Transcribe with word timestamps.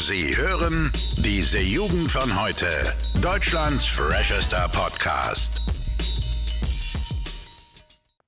Sie 0.00 0.36
hören 0.36 0.92
diese 1.16 1.58
Jugend 1.58 2.08
von 2.08 2.40
heute. 2.40 2.68
Deutschlands 3.20 3.84
freshester 3.84 4.68
Podcast. 4.68 5.60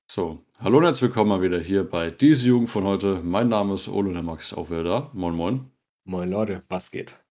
So, 0.05 0.43
hallo 0.59 0.79
und 0.79 0.83
herzlich 0.83 1.03
willkommen 1.03 1.29
mal 1.29 1.41
wieder 1.41 1.59
hier 1.61 1.89
bei 1.89 2.09
diese 2.11 2.49
Jugend 2.49 2.69
von 2.69 2.83
heute. 2.83 3.21
Mein 3.23 3.47
Name 3.47 3.75
ist 3.75 3.87
Ole 3.87 4.11
der 4.11 4.21
Max, 4.21 4.53
auch 4.53 4.69
wieder 4.69 4.83
da. 4.83 5.11
Moin, 5.13 5.33
moin. 5.33 5.71
Moin 6.03 6.29
Leute, 6.29 6.61
was 6.67 6.91
geht? 6.91 7.23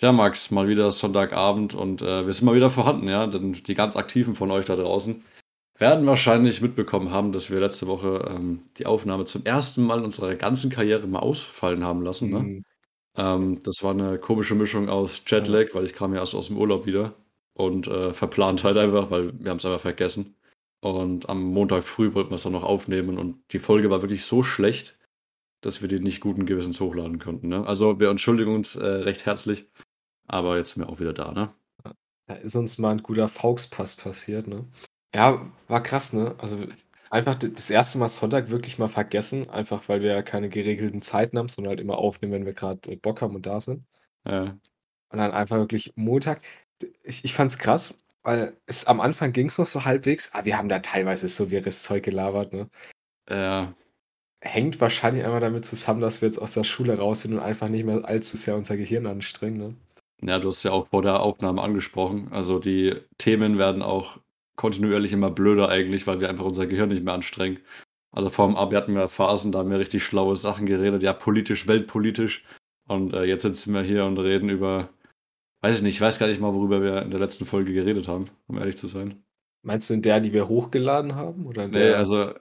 Ja, 0.00 0.12
Max, 0.12 0.50
mal 0.50 0.66
wieder 0.66 0.90
Sonntagabend 0.90 1.74
und 1.74 2.00
äh, 2.00 2.24
wir 2.24 2.32
sind 2.32 2.46
mal 2.46 2.54
wieder 2.54 2.70
vorhanden, 2.70 3.06
ja, 3.06 3.26
denn 3.26 3.52
die 3.52 3.74
ganz 3.74 3.96
Aktiven 3.96 4.34
von 4.34 4.50
euch 4.50 4.64
da 4.64 4.76
draußen 4.76 5.22
werden 5.76 6.06
wahrscheinlich 6.06 6.62
mitbekommen 6.62 7.10
haben, 7.10 7.32
dass 7.32 7.50
wir 7.50 7.60
letzte 7.60 7.86
Woche 7.86 8.34
ähm, 8.34 8.62
die 8.78 8.86
Aufnahme 8.86 9.26
zum 9.26 9.44
ersten 9.44 9.84
Mal 9.84 9.98
in 9.98 10.04
unserer 10.04 10.34
ganzen 10.36 10.70
Karriere 10.70 11.06
mal 11.06 11.20
ausfallen 11.20 11.84
haben 11.84 12.00
lassen. 12.00 12.30
Ne? 12.30 12.62
Ähm, 13.18 13.60
das 13.64 13.82
war 13.82 13.90
eine 13.90 14.18
komische 14.18 14.54
Mischung 14.54 14.88
aus 14.88 15.22
Jetlag, 15.26 15.74
weil 15.74 15.84
ich 15.84 15.92
kam 15.92 16.14
ja 16.14 16.20
erst 16.20 16.34
aus 16.34 16.46
dem 16.46 16.56
Urlaub 16.56 16.86
wieder 16.86 17.16
und 17.52 17.88
äh, 17.88 18.12
verplant 18.12 18.62
halt 18.64 18.76
einfach, 18.76 19.10
weil 19.10 19.38
wir 19.38 19.50
haben 19.50 19.58
es 19.58 19.66
einfach 19.66 19.80
vergessen. 19.80 20.36
Und 20.80 21.28
am 21.28 21.42
Montag 21.42 21.82
früh 21.82 22.14
wollten 22.14 22.30
wir 22.30 22.36
es 22.36 22.44
dann 22.44 22.52
noch 22.52 22.62
aufnehmen 22.62 23.18
und 23.18 23.42
die 23.52 23.58
Folge 23.58 23.90
war 23.90 24.00
wirklich 24.00 24.24
so 24.24 24.44
schlecht, 24.44 24.96
dass 25.60 25.82
wir 25.82 25.88
die 25.88 25.98
nicht 25.98 26.20
guten 26.20 26.46
Gewissens 26.46 26.80
hochladen 26.80 27.18
konnten. 27.18 27.48
Ne? 27.48 27.66
Also 27.66 27.98
wir 27.98 28.10
entschuldigen 28.10 28.54
uns 28.54 28.76
äh, 28.76 28.86
recht 28.86 29.26
herzlich, 29.26 29.66
aber 30.28 30.56
jetzt 30.56 30.74
sind 30.74 30.84
wir 30.84 30.88
auch 30.88 31.00
wieder 31.00 31.12
da. 31.12 31.32
Ne? 31.32 31.52
Da 32.28 32.34
ist 32.34 32.54
uns 32.54 32.78
mal 32.78 32.90
ein 32.90 33.02
guter 33.02 33.26
Fauxpass 33.26 33.96
passiert, 33.96 34.46
ne? 34.46 34.64
Ja, 35.14 35.50
war 35.66 35.82
krass, 35.82 36.12
ne? 36.12 36.36
Also 36.38 36.58
einfach 37.10 37.34
das 37.36 37.70
erste 37.70 37.98
Mal 37.98 38.08
Sonntag 38.08 38.50
wirklich 38.50 38.78
mal 38.78 38.88
vergessen, 38.88 39.48
einfach 39.50 39.88
weil 39.88 40.02
wir 40.02 40.12
ja 40.12 40.22
keine 40.22 40.48
geregelten 40.48 41.02
Zeiten 41.02 41.38
haben, 41.38 41.48
sondern 41.48 41.70
halt 41.70 41.80
immer 41.80 41.98
aufnehmen, 41.98 42.32
wenn 42.32 42.46
wir 42.46 42.54
gerade 42.54 42.92
äh, 42.92 42.96
Bock 42.96 43.22
haben 43.22 43.34
und 43.34 43.46
da 43.46 43.60
sind. 43.60 43.84
Ja. 44.26 44.58
Und 45.10 45.18
dann 45.18 45.32
einfach 45.32 45.56
wirklich 45.56 45.92
Montag. 45.96 46.42
Ich, 47.02 47.24
ich 47.24 47.34
fand's 47.34 47.58
krass, 47.58 47.98
weil 48.22 48.56
es 48.66 48.84
am 48.86 49.00
Anfang 49.00 49.32
ging 49.32 49.48
es 49.48 49.58
noch 49.58 49.66
so 49.66 49.84
halbwegs, 49.84 50.34
aber 50.34 50.44
wir 50.44 50.58
haben 50.58 50.68
da 50.68 50.80
teilweise 50.80 51.28
so 51.28 51.50
wirres 51.50 51.82
Zeug 51.82 52.04
gelabert, 52.04 52.52
ne? 52.52 52.70
Ja, 53.30 53.74
Hängt 54.40 54.80
wahrscheinlich 54.80 55.24
einmal 55.24 55.40
damit 55.40 55.64
zusammen, 55.64 56.00
dass 56.00 56.22
wir 56.22 56.28
jetzt 56.28 56.38
aus 56.38 56.54
der 56.54 56.62
Schule 56.62 56.96
raus 56.96 57.22
sind 57.22 57.34
und 57.34 57.40
einfach 57.40 57.68
nicht 57.68 57.84
mehr 57.84 58.04
allzu 58.04 58.36
sehr 58.36 58.54
unser 58.54 58.76
Gehirn 58.76 59.06
anstrengen, 59.06 59.58
ne? 59.58 59.74
Ja, 60.20 60.38
du 60.38 60.48
hast 60.48 60.62
ja 60.62 60.70
auch 60.70 60.88
vor 60.88 61.02
der 61.02 61.20
Aufnahme 61.20 61.62
angesprochen. 61.62 62.28
Also 62.32 62.58
die 62.58 62.94
Themen 63.18 63.58
werden 63.58 63.82
auch 63.82 64.18
kontinuierlich 64.58 65.12
immer 65.14 65.30
blöder 65.30 65.70
eigentlich, 65.70 66.06
weil 66.06 66.20
wir 66.20 66.28
einfach 66.28 66.44
unser 66.44 66.66
Gehirn 66.66 66.90
nicht 66.90 67.04
mehr 67.04 67.14
anstrengen. 67.14 67.60
Also 68.10 68.28
vor 68.28 68.46
dem 68.48 68.56
Abi 68.56 68.74
hatten 68.76 68.94
wir 68.94 69.08
Phasen, 69.08 69.52
da 69.52 69.60
haben 69.60 69.70
wir 69.70 69.78
richtig 69.78 70.02
schlaue 70.04 70.36
Sachen 70.36 70.66
geredet, 70.66 71.02
ja, 71.02 71.12
politisch, 71.14 71.66
weltpolitisch. 71.68 72.44
Und 72.88 73.14
äh, 73.14 73.24
jetzt 73.24 73.42
sitzen 73.42 73.72
wir 73.72 73.82
hier 73.82 74.04
und 74.04 74.18
reden 74.18 74.48
über, 74.50 74.90
weiß 75.62 75.78
ich 75.78 75.82
nicht, 75.82 75.96
ich 75.96 76.00
weiß 76.00 76.18
gar 76.18 76.26
nicht 76.26 76.40
mal, 76.40 76.54
worüber 76.54 76.82
wir 76.82 77.02
in 77.02 77.10
der 77.10 77.20
letzten 77.20 77.46
Folge 77.46 77.72
geredet 77.72 78.08
haben, 78.08 78.30
um 78.48 78.58
ehrlich 78.58 78.78
zu 78.78 78.88
sein. 78.88 79.22
Meinst 79.62 79.90
du 79.90 79.94
in 79.94 80.02
der, 80.02 80.20
die 80.20 80.32
wir 80.32 80.48
hochgeladen 80.48 81.14
haben? 81.14 81.46
Oder 81.46 81.64
in 81.64 81.70
Nee, 81.70 81.78
der, 81.80 81.98
also 81.98 82.34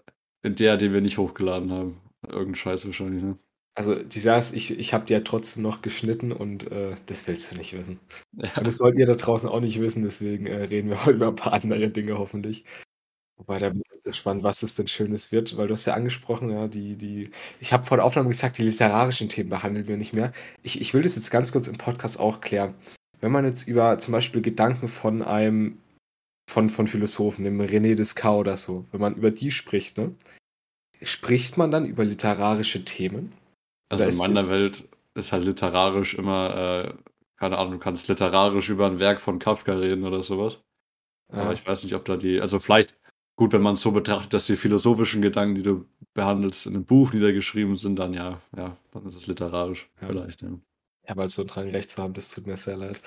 in 0.43 0.55
der, 0.55 0.77
die 0.77 0.93
wir 0.93 1.01
nicht 1.01 1.17
hochgeladen 1.17 1.71
haben. 1.71 2.01
Irgendein 2.27 2.55
Scheiß 2.55 2.85
wahrscheinlich, 2.85 3.23
ne? 3.23 3.37
Also 3.77 3.93
die 3.93 4.19
Sache 4.19 4.55
ich, 4.55 4.71
ich 4.71 4.91
habe 4.91 5.05
die 5.05 5.13
ja 5.13 5.19
trotzdem 5.19 5.61
noch 5.61 5.83
geschnitten 5.83 6.31
und 6.31 6.71
äh, 6.71 6.95
das 7.05 7.27
willst 7.27 7.51
du 7.51 7.57
nicht 7.57 7.77
wissen. 7.77 7.99
Ja, 8.33 8.49
Und 8.57 8.65
das 8.65 8.79
wollt 8.79 8.97
ihr 8.97 9.05
da 9.05 9.13
draußen 9.13 9.47
auch 9.47 9.59
nicht 9.59 9.79
wissen, 9.79 10.03
deswegen 10.03 10.47
äh, 10.47 10.63
reden 10.63 10.89
wir 10.89 10.97
heute 11.05 11.17
über 11.17 11.27
ein 11.27 11.35
paar 11.35 11.53
andere 11.53 11.87
Dinge 11.89 12.17
hoffentlich. 12.17 12.65
Wobei 13.37 13.59
da 13.59 13.69
bin 13.69 13.83
ich 13.85 14.03
gespannt, 14.03 14.41
was 14.41 14.63
es 14.63 14.73
denn 14.73 14.87
Schönes 14.87 15.31
wird, 15.31 15.57
weil 15.57 15.67
du 15.67 15.75
hast 15.75 15.85
ja 15.85 15.93
angesprochen, 15.93 16.49
ja, 16.49 16.67
die, 16.67 16.95
die, 16.95 17.29
ich 17.59 17.71
habe 17.71 17.85
vor 17.85 17.97
der 17.97 18.05
Aufnahme 18.05 18.29
gesagt, 18.29 18.57
die 18.57 18.63
literarischen 18.63 19.29
Themen 19.29 19.51
behandeln 19.51 19.87
wir 19.87 19.97
nicht 19.97 20.13
mehr. 20.13 20.33
Ich, 20.63 20.81
ich 20.81 20.95
will 20.95 21.03
das 21.03 21.15
jetzt 21.15 21.29
ganz 21.29 21.51
kurz 21.51 21.67
im 21.67 21.77
Podcast 21.77 22.19
auch 22.19 22.41
klären. 22.41 22.73
Wenn 23.21 23.31
man 23.31 23.45
jetzt 23.45 23.67
über 23.67 23.99
zum 23.99 24.11
Beispiel 24.11 24.41
Gedanken 24.41 24.87
von 24.87 25.21
einem, 25.21 25.77
von, 26.49 26.71
von 26.71 26.87
Philosophen, 26.87 27.43
dem 27.43 27.61
René 27.61 27.93
Descartes 27.93 28.39
oder 28.39 28.57
so, 28.57 28.85
wenn 28.91 29.01
man 29.01 29.15
über 29.15 29.29
die 29.29 29.51
spricht, 29.51 29.99
ne, 29.99 30.15
spricht 31.03 31.57
man 31.57 31.69
dann 31.69 31.85
über 31.85 32.03
literarische 32.05 32.83
Themen? 32.83 33.33
Also 33.89 34.05
in 34.05 34.17
meiner 34.17 34.47
Welt 34.49 34.87
ist 35.15 35.31
halt 35.31 35.45
literarisch 35.45 36.15
immer, 36.15 36.85
äh, 36.87 36.93
keine 37.37 37.57
Ahnung, 37.57 37.73
du 37.73 37.79
kannst 37.79 38.07
literarisch 38.07 38.69
über 38.69 38.87
ein 38.87 38.99
Werk 38.99 39.21
von 39.21 39.39
Kafka 39.39 39.73
reden 39.73 40.03
oder 40.05 40.23
sowas. 40.23 40.59
Aber 41.31 41.51
äh, 41.51 41.53
ich 41.53 41.65
weiß 41.65 41.83
nicht, 41.83 41.95
ob 41.95 42.05
da 42.05 42.17
die, 42.17 42.41
also 42.41 42.59
vielleicht 42.59 42.95
gut, 43.37 43.53
wenn 43.53 43.61
man 43.61 43.75
es 43.75 43.81
so 43.81 43.91
betrachtet, 43.91 44.33
dass 44.33 44.47
die 44.47 44.57
philosophischen 44.57 45.21
Gedanken, 45.21 45.55
die 45.55 45.63
du 45.63 45.85
behandelst, 46.13 46.67
in 46.67 46.75
einem 46.75 46.85
Buch 46.85 47.13
niedergeschrieben 47.13 47.75
sind, 47.75 47.97
dann 47.97 48.13
ja, 48.13 48.41
ja, 48.55 48.77
dann 48.91 49.05
ist 49.07 49.15
es 49.15 49.27
literarisch 49.27 49.89
ja, 50.01 50.07
vielleicht, 50.07 50.41
ja. 50.41 50.49
ich 51.03 51.09
habe 51.09 51.21
halt 51.21 51.31
so 51.31 51.43
dran 51.43 51.69
recht 51.69 51.89
zu 51.91 52.01
haben, 52.01 52.13
das 52.13 52.31
tut 52.31 52.47
mir 52.47 52.57
sehr 52.57 52.77
leid. 52.77 53.01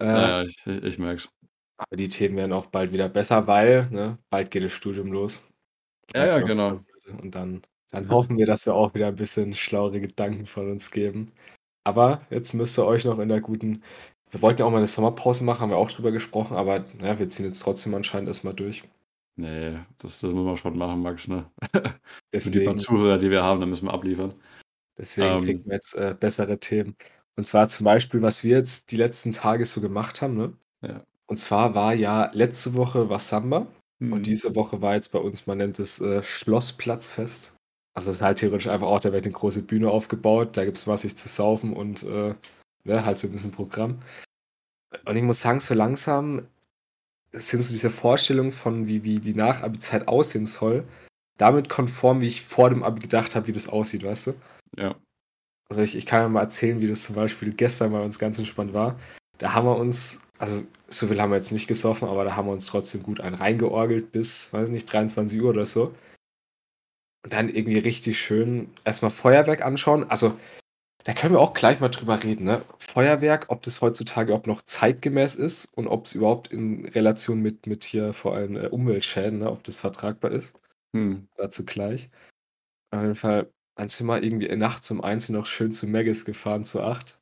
Äh, 0.00 0.06
Ja, 0.06 0.28
ja, 0.28 0.42
ich, 0.44 0.66
ich, 0.66 0.84
ich 0.84 0.98
merk's. 0.98 1.28
Aber 1.76 1.96
die 1.96 2.08
Themen 2.08 2.36
werden 2.36 2.52
auch 2.52 2.66
bald 2.66 2.92
wieder 2.92 3.08
besser, 3.08 3.46
weil 3.46 3.88
ne, 3.90 4.18
bald 4.30 4.50
geht 4.50 4.64
das 4.64 4.72
Studium 4.72 5.12
los. 5.12 5.44
Ja, 6.14 6.26
ja, 6.26 6.38
genau. 6.40 6.80
und 7.20 7.34
dann, 7.34 7.62
dann 7.90 8.10
hoffen 8.10 8.38
wir, 8.38 8.46
dass 8.46 8.66
wir 8.66 8.74
auch 8.74 8.94
wieder 8.94 9.08
ein 9.08 9.16
bisschen 9.16 9.54
schlauere 9.54 10.00
Gedanken 10.00 10.46
von 10.46 10.70
uns 10.70 10.90
geben. 10.90 11.32
Aber 11.84 12.22
jetzt 12.30 12.54
müsst 12.54 12.78
ihr 12.78 12.86
euch 12.86 13.04
noch 13.04 13.18
in 13.20 13.28
der 13.30 13.40
guten. 13.40 13.82
Wir 14.30 14.42
wollten 14.42 14.60
ja 14.60 14.66
auch 14.66 14.70
mal 14.72 14.78
eine 14.78 14.86
Sommerpause 14.88 15.44
machen, 15.44 15.60
haben 15.62 15.70
wir 15.70 15.78
auch 15.78 15.90
drüber 15.92 16.12
gesprochen, 16.12 16.56
aber 16.56 16.84
ja, 17.02 17.18
wir 17.18 17.28
ziehen 17.28 17.46
jetzt 17.46 17.60
trotzdem 17.60 17.94
anscheinend 17.94 18.28
erstmal 18.28 18.54
durch. 18.54 18.84
Nee, 19.36 19.78
das, 19.98 20.20
das 20.20 20.32
muss 20.32 20.44
man 20.44 20.56
schon 20.56 20.76
machen, 20.76 21.00
Max, 21.02 21.28
ne? 21.28 21.50
Für 22.42 22.50
die 22.50 22.60
paar 22.60 22.76
Deswegen, 22.76 22.76
Zuhörer, 22.76 23.18
die 23.18 23.30
wir 23.30 23.42
haben, 23.42 23.60
da 23.60 23.66
müssen 23.66 23.86
wir 23.86 23.94
abliefern. 23.94 24.34
deswegen 24.98 25.38
kriegen 25.38 25.60
Ähm, 25.60 25.64
wir 25.64 25.74
jetzt 25.74 25.94
äh, 25.94 26.14
bessere 26.18 26.58
Themen. 26.60 26.96
Und 27.36 27.46
zwar 27.46 27.68
zum 27.68 27.84
Beispiel, 27.84 28.22
was 28.22 28.42
wir 28.44 28.56
jetzt 28.58 28.90
die 28.90 28.96
letzten 28.96 29.32
Tage 29.32 29.64
so 29.64 29.80
gemacht 29.80 30.22
haben, 30.22 30.36
ne? 30.36 30.56
ja. 30.82 31.04
Und 31.26 31.38
zwar 31.38 31.74
war 31.74 31.94
ja 31.94 32.30
letzte 32.34 32.74
Woche 32.74 33.10
war 33.10 33.20
Samba. 33.20 33.68
Und 34.10 34.18
Hm. 34.18 34.22
diese 34.26 34.54
Woche 34.56 34.82
war 34.82 34.96
jetzt 34.96 35.12
bei 35.12 35.20
uns, 35.20 35.46
man 35.46 35.58
nennt 35.58 35.78
es 35.80 36.00
äh, 36.00 36.22
Schlossplatzfest. 36.22 37.57
Also 37.98 38.12
es 38.12 38.18
ist 38.18 38.22
halt 38.22 38.38
theoretisch 38.38 38.68
einfach 38.68 38.86
auch, 38.86 39.00
da 39.00 39.12
wird 39.12 39.24
eine 39.24 39.32
große 39.32 39.62
Bühne 39.62 39.90
aufgebaut, 39.90 40.56
da 40.56 40.64
gibt 40.64 40.76
es 40.76 40.86
was 40.86 41.00
sich 41.00 41.16
zu 41.16 41.28
saufen 41.28 41.72
und 41.72 42.04
äh, 42.04 42.32
ne, 42.84 43.04
halt 43.04 43.18
so 43.18 43.26
ein 43.26 43.32
bisschen 43.32 43.50
Programm. 43.50 43.98
Und 45.04 45.16
ich 45.16 45.22
muss 45.24 45.40
sagen, 45.40 45.58
so 45.58 45.74
langsam 45.74 46.46
sind 47.32 47.64
so 47.64 47.72
diese 47.72 47.90
Vorstellungen 47.90 48.52
von, 48.52 48.86
wie, 48.86 49.02
wie 49.02 49.18
die 49.18 49.34
Nach-Abi-Zeit 49.34 50.06
aussehen 50.06 50.46
soll, 50.46 50.84
damit 51.38 51.68
konform, 51.68 52.20
wie 52.20 52.28
ich 52.28 52.42
vor 52.42 52.70
dem 52.70 52.84
Abi 52.84 53.00
gedacht 53.00 53.34
habe, 53.34 53.48
wie 53.48 53.52
das 53.52 53.68
aussieht, 53.68 54.04
weißt 54.04 54.28
du? 54.28 54.34
Ja. 54.76 54.94
Also 55.68 55.82
ich, 55.82 55.96
ich 55.96 56.06
kann 56.06 56.20
ja 56.20 56.28
mal 56.28 56.42
erzählen, 56.42 56.80
wie 56.80 56.86
das 56.86 57.02
zum 57.02 57.16
Beispiel 57.16 57.52
gestern 57.52 57.90
bei 57.90 58.00
uns 58.00 58.20
ganz 58.20 58.38
entspannt 58.38 58.74
war. 58.74 58.96
Da 59.38 59.54
haben 59.54 59.66
wir 59.66 59.76
uns, 59.76 60.20
also 60.38 60.62
so 60.86 61.08
viel 61.08 61.20
haben 61.20 61.30
wir 61.30 61.36
jetzt 61.36 61.50
nicht 61.50 61.66
gesoffen, 61.66 62.06
aber 62.06 62.22
da 62.22 62.36
haben 62.36 62.46
wir 62.46 62.52
uns 62.52 62.66
trotzdem 62.66 63.02
gut 63.02 63.18
einen 63.18 63.34
reingeorgelt 63.34 64.12
bis, 64.12 64.52
weiß 64.52 64.68
nicht, 64.68 64.86
23 64.92 65.42
Uhr 65.42 65.50
oder 65.50 65.66
so. 65.66 65.92
Und 67.24 67.32
dann 67.32 67.48
irgendwie 67.48 67.78
richtig 67.78 68.20
schön 68.20 68.70
erstmal 68.84 69.10
Feuerwerk 69.10 69.62
anschauen. 69.64 70.08
Also 70.08 70.38
da 71.04 71.14
können 71.14 71.32
wir 71.32 71.40
auch 71.40 71.54
gleich 71.54 71.80
mal 71.80 71.88
drüber 71.88 72.22
reden, 72.22 72.44
ne? 72.44 72.64
Feuerwerk, 72.78 73.46
ob 73.48 73.62
das 73.62 73.80
heutzutage 73.80 74.28
überhaupt 74.28 74.46
noch 74.46 74.62
zeitgemäß 74.62 75.36
ist 75.36 75.66
und 75.66 75.86
ob 75.86 76.06
es 76.06 76.14
überhaupt 76.14 76.48
in 76.48 76.86
Relation 76.86 77.40
mit, 77.40 77.66
mit 77.66 77.84
hier 77.84 78.12
vor 78.12 78.34
allem 78.34 78.56
äh, 78.56 78.66
Umweltschäden, 78.66 79.38
ne, 79.38 79.50
ob 79.50 79.64
das 79.64 79.78
vertragbar 79.78 80.32
ist. 80.32 80.60
Hm. 80.94 81.28
Dazu 81.36 81.64
gleich. 81.64 82.10
Auf 82.90 83.02
jeden 83.02 83.14
Fall, 83.14 83.50
dann 83.76 83.88
sind 83.88 84.06
wir 84.06 84.22
irgendwie 84.22 84.54
nachts 84.56 84.90
um 84.90 85.02
eins 85.02 85.28
noch 85.28 85.46
schön 85.46 85.72
zu 85.72 85.86
Maggis 85.86 86.24
gefahren, 86.24 86.64
zu 86.64 86.82
acht. 86.82 87.20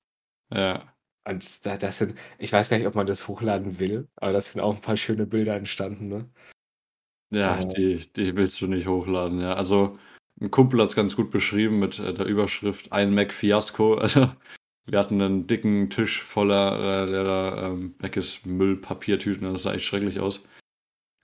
Ja. 0.53 0.93
Und 1.28 1.67
da, 1.67 1.77
das 1.77 1.99
sind, 1.99 2.17
ich 2.39 2.53
weiß 2.53 2.71
gar 2.71 2.78
nicht, 2.78 2.87
ob 2.87 2.95
man 2.95 3.07
das 3.07 3.28
hochladen 3.28 3.78
will, 3.78 4.09
aber 4.17 4.33
das 4.33 4.53
sind 4.53 4.61
auch 4.61 4.75
ein 4.75 4.81
paar 4.81 4.97
schöne 4.97 5.27
Bilder 5.27 5.57
entstanden, 5.57 6.09
ne? 6.09 6.28
Ja, 7.31 7.59
Äh, 7.59 7.66
die, 7.69 8.12
die 8.12 8.37
willst 8.37 8.60
du 8.60 8.66
nicht 8.66 8.87
hochladen, 8.87 9.41
ja. 9.41 9.54
Also, 9.54 9.98
ein 10.41 10.50
Kumpel 10.50 10.81
hat 10.81 10.91
es 10.91 10.97
ganz 10.97 11.16
gut 11.16 11.31
beschrieben 11.31 11.78
mit 11.78 11.98
äh, 11.98 12.14
der 12.14 12.26
Überschrift 12.26 12.92
Ein 12.92 13.14
Mac 13.14 13.33
Fiasko. 13.33 13.95
Also, 14.01 14.30
wir 14.86 14.98
hatten 15.01 15.21
einen 15.21 15.47
dicken 15.48 15.91
Tisch 15.91 16.22
voller 16.22 16.78
äh, 16.78 17.10
leerer 17.10 17.65
ähm, 17.65 17.95
Macis 17.98 18.47
Müllpapiertüten. 18.47 19.53
Das 19.53 19.65
sah 19.65 19.74
echt 19.74 19.84
schrecklich 19.86 20.21
aus. 20.21 20.45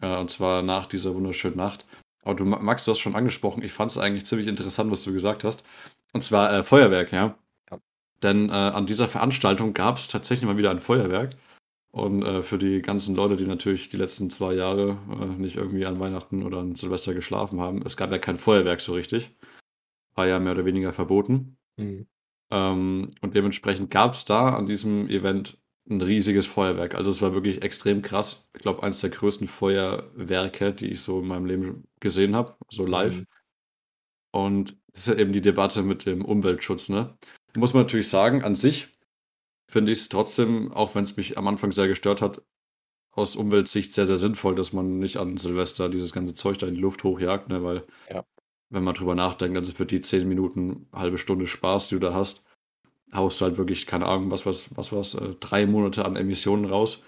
Äh, 0.01 0.17
und 0.17 0.31
zwar 0.31 0.63
nach 0.63 0.87
dieser 0.87 1.15
wunderschönen 1.15 1.57
Nacht. 1.57 1.87
Aber 2.25 2.35
du, 2.35 2.45
Max, 2.45 2.85
du 2.85 2.91
hast 2.93 3.01
schon 3.01 3.17
angesprochen, 3.17 3.63
ich 3.63 3.73
fand 3.73 3.91
es 3.91 3.99
eigentlich 3.99 4.27
ziemlich 4.27 4.49
interessant, 4.49 4.91
was 4.91 5.03
du 5.03 5.13
gesagt 5.13 5.45
hast. 5.45 5.65
Und 6.13 6.23
zwar 6.23 6.53
äh, 6.53 6.63
Feuerwerk, 6.63 7.13
ja. 7.13 7.37
ja. 7.71 7.79
Denn 8.23 8.49
äh, 8.49 8.53
an 8.53 8.87
dieser 8.87 9.09
Veranstaltung 9.09 9.75
gab 9.75 9.97
es 9.97 10.09
tatsächlich 10.09 10.47
mal 10.47 10.57
wieder 10.57 10.71
ein 10.71 10.81
Feuerwerk. 10.81 11.37
Und 11.93 12.23
äh, 12.23 12.43
für 12.43 12.57
die 12.57 12.81
ganzen 12.81 13.15
Leute, 13.15 13.37
die 13.37 13.47
natürlich 13.47 13.91
die 13.91 13.99
letzten 13.99 14.31
zwei 14.31 14.55
Jahre 14.55 14.99
äh, 15.11 15.27
nicht 15.27 15.57
irgendwie 15.57 15.85
an 15.85 16.01
Weihnachten 16.01 16.43
oder 16.43 16.59
an 16.59 16.75
Silvester 16.75 17.13
geschlafen 17.13 17.61
haben, 17.61 17.83
es 17.85 17.99
gab 17.99 18.11
ja 18.11 18.19
kein 18.19 18.39
Feuerwerk 18.39 18.81
so 18.81 18.95
richtig. 18.95 19.31
War 20.15 20.27
ja 20.27 20.39
mehr 20.39 20.53
oder 20.53 20.65
weniger 20.65 20.95
verboten. 20.95 21.59
Mhm. 21.77 22.07
Ähm, 22.51 23.09
und 23.21 23.35
dementsprechend 23.35 23.91
gab 23.91 24.15
es 24.15 24.25
da 24.25 24.57
an 24.57 24.67
diesem 24.67 25.09
Event 25.09 25.59
ein 25.89 26.01
riesiges 26.01 26.47
Feuerwerk. 26.47 26.95
Also 26.95 27.11
es 27.11 27.21
war 27.21 27.35
wirklich 27.35 27.63
extrem 27.63 28.01
krass. 28.01 28.49
Ich 28.55 28.63
glaube, 28.63 28.83
eines 28.83 29.01
der 29.01 29.11
größten 29.11 29.49
Feuerwerke, 29.49 30.73
die 30.73 30.89
ich 30.89 31.01
so 31.01 31.21
in 31.21 31.29
meinem 31.29 31.45
Leben 31.45 31.85
gesehen 32.01 32.35
habe, 32.35 32.57
so 32.71 32.87
live. 32.87 33.19
Mhm. 33.19 33.27
Und 34.31 34.79
das 34.93 35.07
ist 35.07 35.15
ja 35.15 35.21
eben 35.21 35.33
die 35.33 35.43
Debatte 35.43 35.83
mit 35.83 36.07
dem 36.07 36.25
Umweltschutz, 36.25 36.89
ne? 36.89 37.19
Muss 37.55 37.75
man 37.75 37.83
natürlich 37.83 38.09
sagen, 38.09 38.43
an 38.43 38.55
sich 38.55 38.92
finde 39.73 39.91
ich 39.93 40.01
es 40.01 40.09
trotzdem, 40.11 40.71
auch 40.73 40.95
wenn 40.95 41.05
es 41.05 41.17
mich 41.17 41.39
am 41.39 41.49
Anfang 41.49 41.73
sehr 41.73 41.89
gestört 41.89 42.21
hat, 42.21 42.43
aus 43.13 43.37
Umweltsicht 43.37 43.93
sehr, 43.93 44.07
sehr 44.07 44.19
sinnvoll, 44.19 44.55
dass 44.55 44.73
man 44.75 44.99
nicht 44.99 45.17
an 45.17 45.39
Silvester 45.39 45.89
dieses 45.89 46.13
ganze 46.13 46.35
Zeug 46.35 46.59
da 46.59 46.67
in 46.67 46.75
die 46.75 46.81
Luft 46.81 47.05
hochjagt, 47.05 47.49
ne? 47.49 47.65
weil 47.65 47.85
Ja. 48.11 48.25
wenn 48.69 48.85
man 48.85 48.95
drüber 48.95 49.15
nachdenkt, 49.15 49.57
also 49.57 49.73
für 49.73 49.87
die 49.87 50.03
10 50.03 50.29
Minuten, 50.29 50.89
halbe 50.93 51.17
Stunde 51.17 51.47
Spaß, 51.47 51.89
die 51.89 51.95
du 51.95 52.01
da 52.01 52.15
hast, 52.15 52.45
haust 53.15 53.41
du 53.41 53.47
halt 53.47 53.57
wirklich, 53.57 53.87
keine 53.87 54.07
Ahnung, 54.07 54.31
was 54.31 54.45
was, 54.45 54.77
was 54.77 54.93
was, 54.93 55.15
äh, 55.15 55.35
drei 55.41 55.67
Monate 55.67 56.05
an 56.05 56.17
Emissionen 56.17 56.67
raus. 56.67 57.03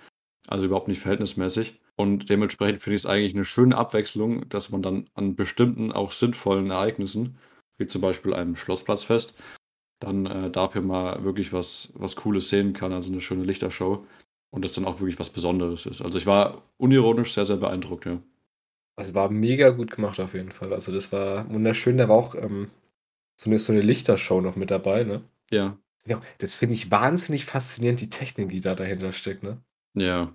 Also 0.46 0.66
überhaupt 0.66 0.88
nicht 0.88 1.00
verhältnismäßig. 1.00 1.80
Und 1.96 2.28
dementsprechend 2.28 2.82
finde 2.82 2.96
ich 2.96 3.02
es 3.02 3.06
eigentlich 3.06 3.34
eine 3.34 3.44
schöne 3.44 3.76
Abwechslung, 3.76 4.48
dass 4.48 4.70
man 4.70 4.82
dann 4.82 5.08
an 5.14 5.36
bestimmten, 5.36 5.92
auch 5.92 6.12
sinnvollen 6.12 6.70
Ereignissen, 6.70 7.38
wie 7.78 7.86
zum 7.86 8.02
Beispiel 8.02 8.34
einem 8.34 8.56
Schlossplatzfest, 8.56 9.34
dann 10.04 10.26
äh, 10.26 10.50
dafür 10.50 10.82
mal 10.82 11.24
wirklich 11.24 11.52
was, 11.52 11.92
was 11.96 12.16
Cooles 12.16 12.48
sehen 12.48 12.72
kann, 12.72 12.92
also 12.92 13.10
eine 13.10 13.20
schöne 13.20 13.44
Lichtershow. 13.44 14.06
Und 14.50 14.64
das 14.64 14.74
dann 14.74 14.84
auch 14.84 15.00
wirklich 15.00 15.18
was 15.18 15.30
Besonderes 15.30 15.84
ist. 15.84 16.00
Also 16.00 16.16
ich 16.16 16.26
war 16.26 16.62
unironisch 16.76 17.34
sehr, 17.34 17.44
sehr 17.44 17.56
beeindruckt, 17.56 18.06
ja. 18.06 18.20
Also 18.96 19.12
war 19.14 19.28
mega 19.28 19.70
gut 19.70 19.90
gemacht 19.90 20.20
auf 20.20 20.34
jeden 20.34 20.52
Fall. 20.52 20.72
Also 20.72 20.92
das 20.92 21.10
war 21.12 21.52
wunderschön. 21.52 21.96
Da 21.96 22.08
war 22.08 22.16
auch 22.16 22.36
ähm, 22.36 22.70
so, 23.36 23.50
eine, 23.50 23.58
so 23.58 23.72
eine 23.72 23.82
Lichtershow 23.82 24.40
noch 24.40 24.54
mit 24.54 24.70
dabei, 24.70 25.02
ne? 25.04 25.22
Ja. 25.50 25.76
Ja, 26.06 26.20
das 26.38 26.54
finde 26.54 26.74
ich 26.74 26.90
wahnsinnig 26.90 27.46
faszinierend, 27.46 28.00
die 28.00 28.10
Technik, 28.10 28.50
die 28.50 28.60
da 28.60 28.74
dahinter 28.74 29.12
steckt, 29.12 29.42
ne? 29.42 29.58
Ja. 29.94 30.34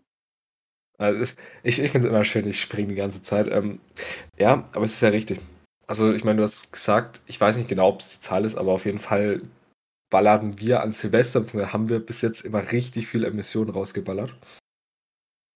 Also 0.97 1.21
es, 1.21 1.37
ich 1.63 1.79
ich 1.79 1.91
finde 1.91 2.07
es 2.07 2.13
immer 2.13 2.25
schön, 2.25 2.47
ich 2.47 2.59
springe 2.59 2.89
die 2.89 2.95
ganze 2.95 3.21
Zeit. 3.21 3.49
Ähm, 3.51 3.79
ja, 4.37 4.67
aber 4.73 4.83
es 4.83 4.95
ist 4.95 5.01
ja 5.01 5.09
richtig. 5.09 5.39
Also 5.87 6.11
ich 6.11 6.23
meine, 6.25 6.37
du 6.37 6.43
hast 6.43 6.73
gesagt, 6.73 7.21
ich 7.27 7.39
weiß 7.39 7.55
nicht 7.55 7.69
genau, 7.69 7.89
ob 7.89 8.01
es 8.01 8.19
die 8.19 8.21
Zahl 8.21 8.43
ist, 8.43 8.57
aber 8.57 8.73
auf 8.73 8.85
jeden 8.85 8.99
Fall 8.99 9.41
ballern 10.09 10.59
wir 10.59 10.81
an 10.81 10.91
Silvester, 10.93 11.39
beziehungsweise 11.41 11.73
haben 11.73 11.89
wir 11.89 11.99
bis 11.99 12.21
jetzt 12.21 12.41
immer 12.41 12.71
richtig 12.71 13.07
viel 13.07 13.23
Emissionen 13.25 13.69
rausgeballert. 13.71 14.33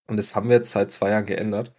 Und 0.07 0.17
das 0.17 0.35
haben 0.35 0.49
wir 0.49 0.57
jetzt 0.57 0.71
seit 0.71 0.91
zwei 0.91 1.09
Jahren 1.11 1.25
geändert. 1.25 1.73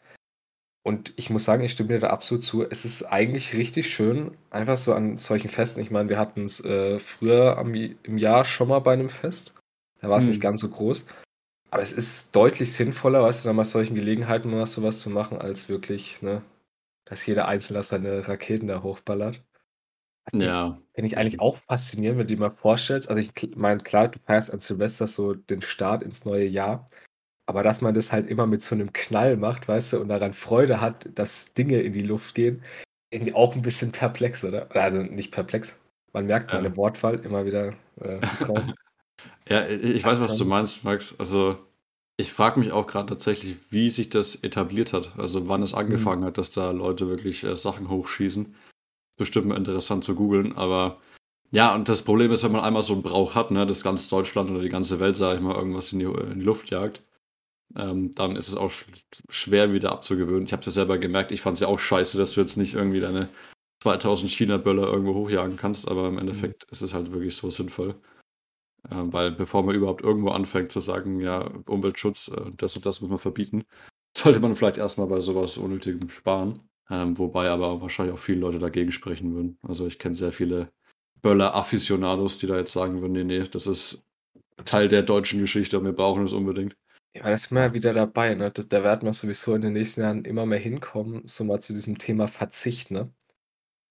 Und 0.83 1.15
ich 1.17 1.31
muss 1.31 1.45
sagen, 1.45 1.65
ich 1.65 1.73
stimme 1.73 1.91
dir 1.91 2.01
da 2.01 2.11
absolut 2.11 2.45
zu. 2.45 2.63
Es 2.69 2.85
ist 2.85 3.05
eigentlich 3.05 3.55
richtig 3.55 3.93
schön, 3.93 4.37
einfach 4.51 4.77
so 4.77 4.93
an 4.95 5.17
solchen 5.17 5.49
Festen. 5.49 5.81
Ich 5.81 5.91
meine, 5.91 6.09
wir 6.11 6.19
hatten 6.19 6.45
es 6.45 6.63
äh, 6.65 6.99
früher 6.99 7.57
am, 7.59 7.75
im 7.75 8.19
Jahr 8.19 8.45
schon 8.45 8.69
mal 8.69 8.81
bei 8.81 8.93
einem 8.93 9.09
Fest. 9.09 9.55
Da 10.01 10.11
war 10.11 10.19
es 10.19 10.25
Hm. 10.25 10.31
nicht 10.31 10.41
ganz 10.43 10.61
so 10.61 10.69
groß. 10.69 11.07
Aber 11.71 11.83
es 11.83 11.93
ist 11.93 12.37
deutlich 12.37 12.73
sinnvoller, 12.73 13.23
weißt 13.23 13.45
du, 13.45 13.49
dann 13.49 13.57
bei 13.57 13.65
solchen 13.65 13.95
Gelegenheiten 13.95 14.51
mal 14.51 14.67
sowas 14.67 15.01
zu 15.01 15.11
machen, 15.11 15.39
als 15.39 15.69
wirklich, 15.69 16.23
ne, 16.23 16.43
dass 17.07 17.27
jeder 17.27 17.49
Einzelne 17.49 17.83
seine 17.83 18.29
Raketen 18.29 18.69
da 18.69 18.83
hochballert. 18.83 19.43
Ja. 20.33 20.81
Finde 20.95 21.07
ich 21.07 21.19
eigentlich 21.19 21.41
auch 21.41 21.59
faszinierend, 21.59 22.19
wenn 22.19 22.27
du 22.27 22.35
dir 22.35 22.41
mal 22.41 22.51
vorstellst. 22.51 23.09
Also, 23.09 23.21
ich 23.21 23.57
meine, 23.57 23.81
klar, 23.81 24.09
du 24.09 24.19
feierst 24.21 24.53
an 24.53 24.61
Silvester 24.61 25.07
so 25.07 25.35
den 25.35 25.63
Start 25.63 26.03
ins 26.03 26.25
neue 26.25 26.47
Jahr. 26.47 26.87
Aber 27.47 27.63
dass 27.63 27.81
man 27.81 27.95
das 27.95 28.11
halt 28.11 28.31
immer 28.31 28.47
mit 28.47 28.63
so 28.63 28.75
einem 28.75 28.93
Knall 28.93 29.37
macht, 29.37 29.69
weißt 29.69 29.93
du, 29.93 30.01
und 30.01 30.09
daran 30.09 30.33
Freude 30.33 30.81
hat, 30.81 31.11
dass 31.19 31.53
Dinge 31.53 31.81
in 31.81 31.93
die 31.93 32.03
Luft 32.03 32.35
gehen, 32.35 32.63
irgendwie 33.11 33.35
auch 33.35 33.55
ein 33.55 33.63
bisschen 33.63 33.93
perplex, 33.93 34.43
oder? 34.45 34.75
Also 34.75 35.03
nicht 35.03 35.31
perplex. 35.31 35.79
Man 36.13 36.27
merkt 36.27 36.53
meine 36.53 36.77
Wortwahl 36.77 37.17
immer 37.21 37.45
wieder 37.45 37.75
äh. 38.01 38.21
Ja, 39.49 39.67
ich 39.67 40.03
weiß, 40.03 40.21
was 40.21 40.37
du 40.37 40.45
Ähm. 40.45 40.51
meinst, 40.51 40.85
Max. 40.85 41.15
Also, 41.19 41.59
ich 42.17 42.33
frage 42.33 42.61
mich 42.61 42.73
auch 42.73 42.87
gerade 42.87 43.07
tatsächlich, 43.07 43.57
wie 43.71 43.91
sich 43.91 44.09
das 44.09 44.37
etabliert 44.37 44.93
hat. 44.93 45.19
Also, 45.19 45.49
wann 45.49 45.63
es 45.63 45.75
angefangen 45.75 46.25
hat, 46.25 46.39
dass 46.39 46.51
da 46.51 46.71
Leute 46.71 47.09
wirklich 47.09 47.45
äh, 47.45 47.57
Sachen 47.57 47.91
hochschießen. 47.91 48.55
Bestimmt 49.17 49.47
mal 49.47 49.57
interessant 49.57 50.05
zu 50.05 50.15
googeln, 50.15 50.57
aber 50.57 51.01
ja, 51.51 51.75
und 51.75 51.89
das 51.89 52.03
Problem 52.03 52.33
ist, 52.33 52.43
wenn 52.43 52.53
man 52.53 52.65
einmal 52.65 52.83
so 52.83 52.95
einen 52.95 53.03
Brauch 53.03 53.35
hat, 53.37 53.53
ne, 53.53 53.65
dass 53.67 53.85
ganz 53.85 54.09
Deutschland 54.09 54.51
oder 54.51 54.61
die 54.61 54.69
ganze 54.69 54.99
Welt, 54.99 55.17
sage 55.17 55.37
ich 55.37 55.43
mal, 55.43 55.55
irgendwas 55.55 55.93
in 55.93 56.01
die, 56.01 56.07
in 56.07 56.41
die 56.41 56.45
Luft 56.45 56.71
jagt, 56.71 57.03
ähm, 57.77 58.13
dann 58.15 58.37
ist 58.37 58.49
es 58.49 58.57
auch 58.57 58.71
sch 58.71 58.87
schwer 59.29 59.73
wieder 59.73 59.93
abzugewöhnen. 59.93 60.45
Ich 60.47 60.53
habe 60.53 60.61
es 60.61 60.67
ja 60.67 60.73
selber 60.73 60.99
gemerkt, 60.99 61.33
ich 61.33 61.43
fand 61.43 61.57
es 61.57 61.61
ja 61.61 61.69
auch 61.69 61.79
scheiße, 61.79 62.19
dass 62.19 62.35
du 62.35 62.41
jetzt 62.41 62.57
nicht 62.57 62.75
irgendwie 62.75 63.01
deine 63.01 63.29
2000 63.83 64.31
China-Böller 64.33 64.85
irgendwo 64.85 65.15
hochjagen 65.15 65.57
kannst, 65.57 65.89
aber 65.89 66.09
im 66.09 66.19
Endeffekt 66.19 66.65
ist 66.73 66.83
es 66.83 66.95
halt 66.95 67.13
wirklich 67.13 67.37
so 67.37 67.51
sinnvoll. 67.51 67.97
Ähm, 68.91 69.13
weil 69.13 69.31
bevor 69.33 69.63
man 69.63 69.75
überhaupt 69.75 70.03
irgendwo 70.03 70.31
anfängt 70.31 70.73
zu 70.73 70.81
sagen, 70.81 71.21
ja, 71.21 71.51
Umweltschutz, 71.67 72.29
äh, 72.29 72.51
das 72.57 72.77
und 72.77 72.87
das 72.87 73.01
muss 73.01 73.11
man 73.11 73.19
verbieten, 73.19 73.65
sollte 74.17 74.41
man 74.41 74.57
vielleicht 74.57 74.79
erstmal 74.79 75.07
bei 75.09 75.21
sowas 75.21 75.57
Unnötigem 75.59 76.09
sparen. 76.11 76.61
Ähm, 76.91 77.19
wobei 77.19 77.49
aber 77.51 77.81
wahrscheinlich 77.81 78.15
auch 78.15 78.19
viele 78.21 78.41
Leute 78.41 78.59
dagegen 78.59 78.93
sprechen 78.93 79.35
würden. 79.35 79.59
Also 79.63 79.87
ich 79.87 79.99
kenne 79.99 80.15
sehr 80.15 80.33
viele 80.33 80.71
Böller-Afficionados, 81.23 82.39
die 82.39 82.47
da 82.47 82.59
jetzt 82.59 82.73
sagen 82.73 83.01
würden, 83.01 83.13
nee, 83.13 83.25
nee, 83.25 83.45
das 83.51 83.67
ist 83.67 84.05
Teil 84.65 84.89
der 84.89 85.03
deutschen 85.03 85.41
Geschichte 85.41 85.79
und 85.79 85.85
wir 85.85 85.93
brauchen 85.93 86.25
es 86.25 86.33
unbedingt. 86.33 86.77
Ja, 87.17 87.23
da 87.31 87.37
sind 87.37 87.53
wir 87.53 87.63
ja 87.63 87.73
wieder 87.75 87.93
dabei, 87.95 88.35
ne? 88.35 88.51
Das, 88.51 88.69
da 88.69 88.83
werden 88.83 89.07
wir 89.07 89.13
sowieso 89.13 89.55
in 89.55 89.63
den 89.63 89.73
nächsten 89.75 90.01
Jahren 90.03 90.25
immer 90.25 90.47
mehr 90.47 90.59
hinkommen, 90.59 91.23
so 91.27 91.45
mal 91.45 91.61
zu 91.61 91.73
diesem 91.73 91.97
Thema 91.99 92.27
Verzicht, 92.29 92.91
ne? 92.91 93.13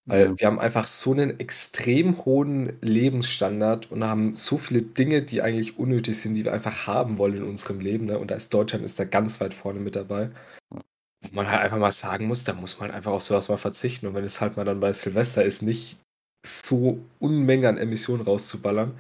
Weil 0.06 0.28
Ja. 0.30 0.36
wir 0.38 0.48
haben 0.48 0.60
einfach 0.60 0.88
so 0.88 1.14
einen 1.14 1.40
extrem 1.40 2.26
hohen 2.26 2.80
Lebensstandard 2.82 3.92
und 3.92 4.04
haben 4.06 4.36
so 4.36 4.58
viele 4.58 4.82
Dinge, 4.84 5.24
die 5.24 5.42
eigentlich 5.42 5.78
unnötig 5.80 6.20
sind, 6.20 6.36
die 6.36 6.46
wir 6.46 6.54
einfach 6.54 6.88
haben 6.88 7.18
wollen 7.18 7.38
in 7.38 7.44
unserem 7.44 7.80
Leben, 7.80 8.06
ne? 8.08 8.20
Und 8.20 8.32
da 8.32 8.36
ist 8.36 8.54
Deutschland 8.54 8.86
ist 8.86 9.00
da 9.00 9.06
ganz 9.06 9.40
weit 9.42 9.54
vorne 9.54 9.80
mit 9.80 9.96
dabei. 9.96 10.32
Man 11.32 11.50
halt 11.50 11.62
einfach 11.62 11.78
mal 11.78 11.92
sagen 11.92 12.28
muss, 12.28 12.44
da 12.44 12.54
muss 12.54 12.80
man 12.80 12.92
einfach 12.92 13.12
auf 13.12 13.24
sowas 13.24 13.50
mal 13.50 13.58
verzichten. 13.58 14.08
Und 14.08 14.14
wenn 14.16 14.26
es 14.26 14.42
halt 14.42 14.58
mal 14.58 14.66
dann 14.66 14.80
bei 14.80 14.92
Silvester 14.92 15.44
ist, 15.44 15.62
nicht 15.62 15.98
so 16.46 17.00
Unmengen 17.20 17.66
an 17.66 17.78
Emissionen 17.78 18.24
rauszuballern, 18.24 19.00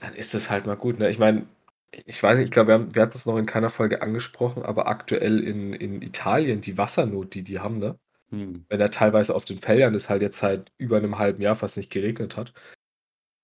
dann 0.00 0.14
ist 0.14 0.34
das 0.34 0.50
halt 0.50 0.66
mal 0.66 0.76
gut, 0.76 0.98
ne? 0.98 1.10
Ich 1.10 1.18
meine, 1.18 1.46
ich 1.92 2.22
weiß 2.22 2.36
nicht, 2.36 2.46
ich 2.46 2.50
glaube, 2.50 2.68
wir, 2.68 2.94
wir 2.94 3.02
hatten 3.02 3.16
es 3.16 3.26
noch 3.26 3.36
in 3.36 3.46
keiner 3.46 3.70
Folge 3.70 4.02
angesprochen, 4.02 4.62
aber 4.62 4.88
aktuell 4.88 5.40
in, 5.40 5.74
in 5.74 6.02
Italien, 6.02 6.60
die 6.62 6.78
Wassernot, 6.78 7.34
die 7.34 7.42
die 7.42 7.60
haben, 7.60 7.78
ne? 7.78 7.98
Hm. 8.30 8.64
wenn 8.70 8.78
da 8.80 8.88
teilweise 8.88 9.34
auf 9.34 9.44
den 9.44 9.58
Feldern 9.58 9.94
es 9.94 10.08
halt 10.08 10.22
jetzt 10.22 10.38
seit 10.38 10.72
über 10.78 10.96
einem 10.96 11.18
halben 11.18 11.42
Jahr 11.42 11.54
fast 11.54 11.76
nicht 11.76 11.90
geregnet 11.90 12.36
hat, 12.38 12.54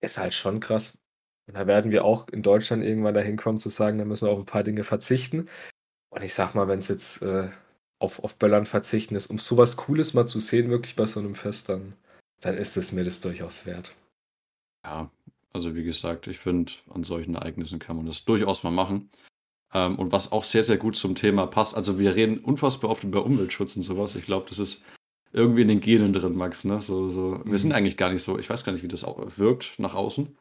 ist 0.01 0.17
halt 0.19 0.33
schon 0.33 0.61
krass. 0.61 0.99
Und 1.47 1.55
da 1.55 1.67
werden 1.67 1.91
wir 1.91 2.05
auch 2.05 2.29
in 2.29 2.43
Deutschland 2.43 2.83
irgendwann 2.83 3.15
dahin 3.15 3.37
kommen 3.37 3.59
zu 3.59 3.69
sagen, 3.69 3.99
da 3.99 4.05
müssen 4.07 4.27
wir 4.27 4.33
auf 4.33 4.39
ein 4.39 4.47
paar 4.47 4.65
Dinge 4.65 4.85
verzichten. 4.85 5.49
Und 6.11 6.23
ich 6.23 6.33
sag 6.35 6.55
mal, 6.55 6.69
wenn 6.69 6.79
es 6.79 6.89
jetzt 6.89 7.23
äh, 7.23 7.51
auf, 7.99 8.23
auf 8.23 8.37
Böllern 8.37 8.67
verzichten 8.67 9.15
ist, 9.15 9.29
um 9.29 9.39
sowas 9.39 9.77
Cooles 9.77 10.15
mal 10.15 10.27
zu 10.27 10.39
sehen, 10.39 10.71
wirklich 10.71 10.97
bei 10.97 11.07
so 11.07 11.21
einem 11.21 11.35
Fest, 11.35 11.69
dann, 11.69 11.95
dann 12.41 12.57
ist 12.57 12.77
es 12.77 12.93
mir 12.93 13.05
das 13.05 13.21
durchaus 13.21 13.67
wert. 13.67 13.95
Ja, 14.85 15.11
also 15.53 15.75
wie 15.75 15.85
gesagt, 15.85 16.27
ich 16.27 16.39
finde, 16.39 16.73
an 16.91 17.05
solchen 17.05 17.35
Ereignissen 17.35 17.79
kann 17.79 17.97
man 17.97 18.07
das 18.07 18.25
durchaus 18.25 18.63
mal 18.63 18.71
machen. 18.71 19.09
Ähm, 19.75 19.99
und 19.99 20.13
was 20.13 20.33
auch 20.33 20.45
sehr, 20.45 20.65
sehr 20.65 20.79
gut 20.79 20.97
zum 20.97 21.15
Thema 21.15 21.47
passt, 21.47 21.77
also 21.77 21.99
wir 21.99 22.15
reden 22.15 22.39
unfassbar 22.39 22.91
oft 22.91 23.05
über 23.05 23.25
Umweltschutz 23.25 23.77
und 23.77 23.83
sowas. 23.83 24.15
Ich 24.15 24.25
glaube, 24.25 24.47
das 24.49 24.59
ist 24.59 24.83
irgendwie 25.33 25.63
in 25.63 25.69
den 25.69 25.81
Genen 25.81 26.13
drin, 26.13 26.37
Max. 26.37 26.65
Ne? 26.65 26.81
So, 26.81 27.11
so, 27.11 27.43
Wir 27.45 27.59
sind 27.59 27.71
Mhm. 27.71 27.77
eigentlich 27.77 27.97
gar 27.97 28.11
nicht 28.11 28.23
so, 28.23 28.39
ich 28.39 28.49
weiß 28.49 28.65
gar 28.65 28.73
nicht, 28.73 28.83
wie 28.83 28.89
das 28.89 29.05
auch 29.05 29.19
wirkt 29.37 29.79
nach 29.79 29.95
außen, 29.95 30.37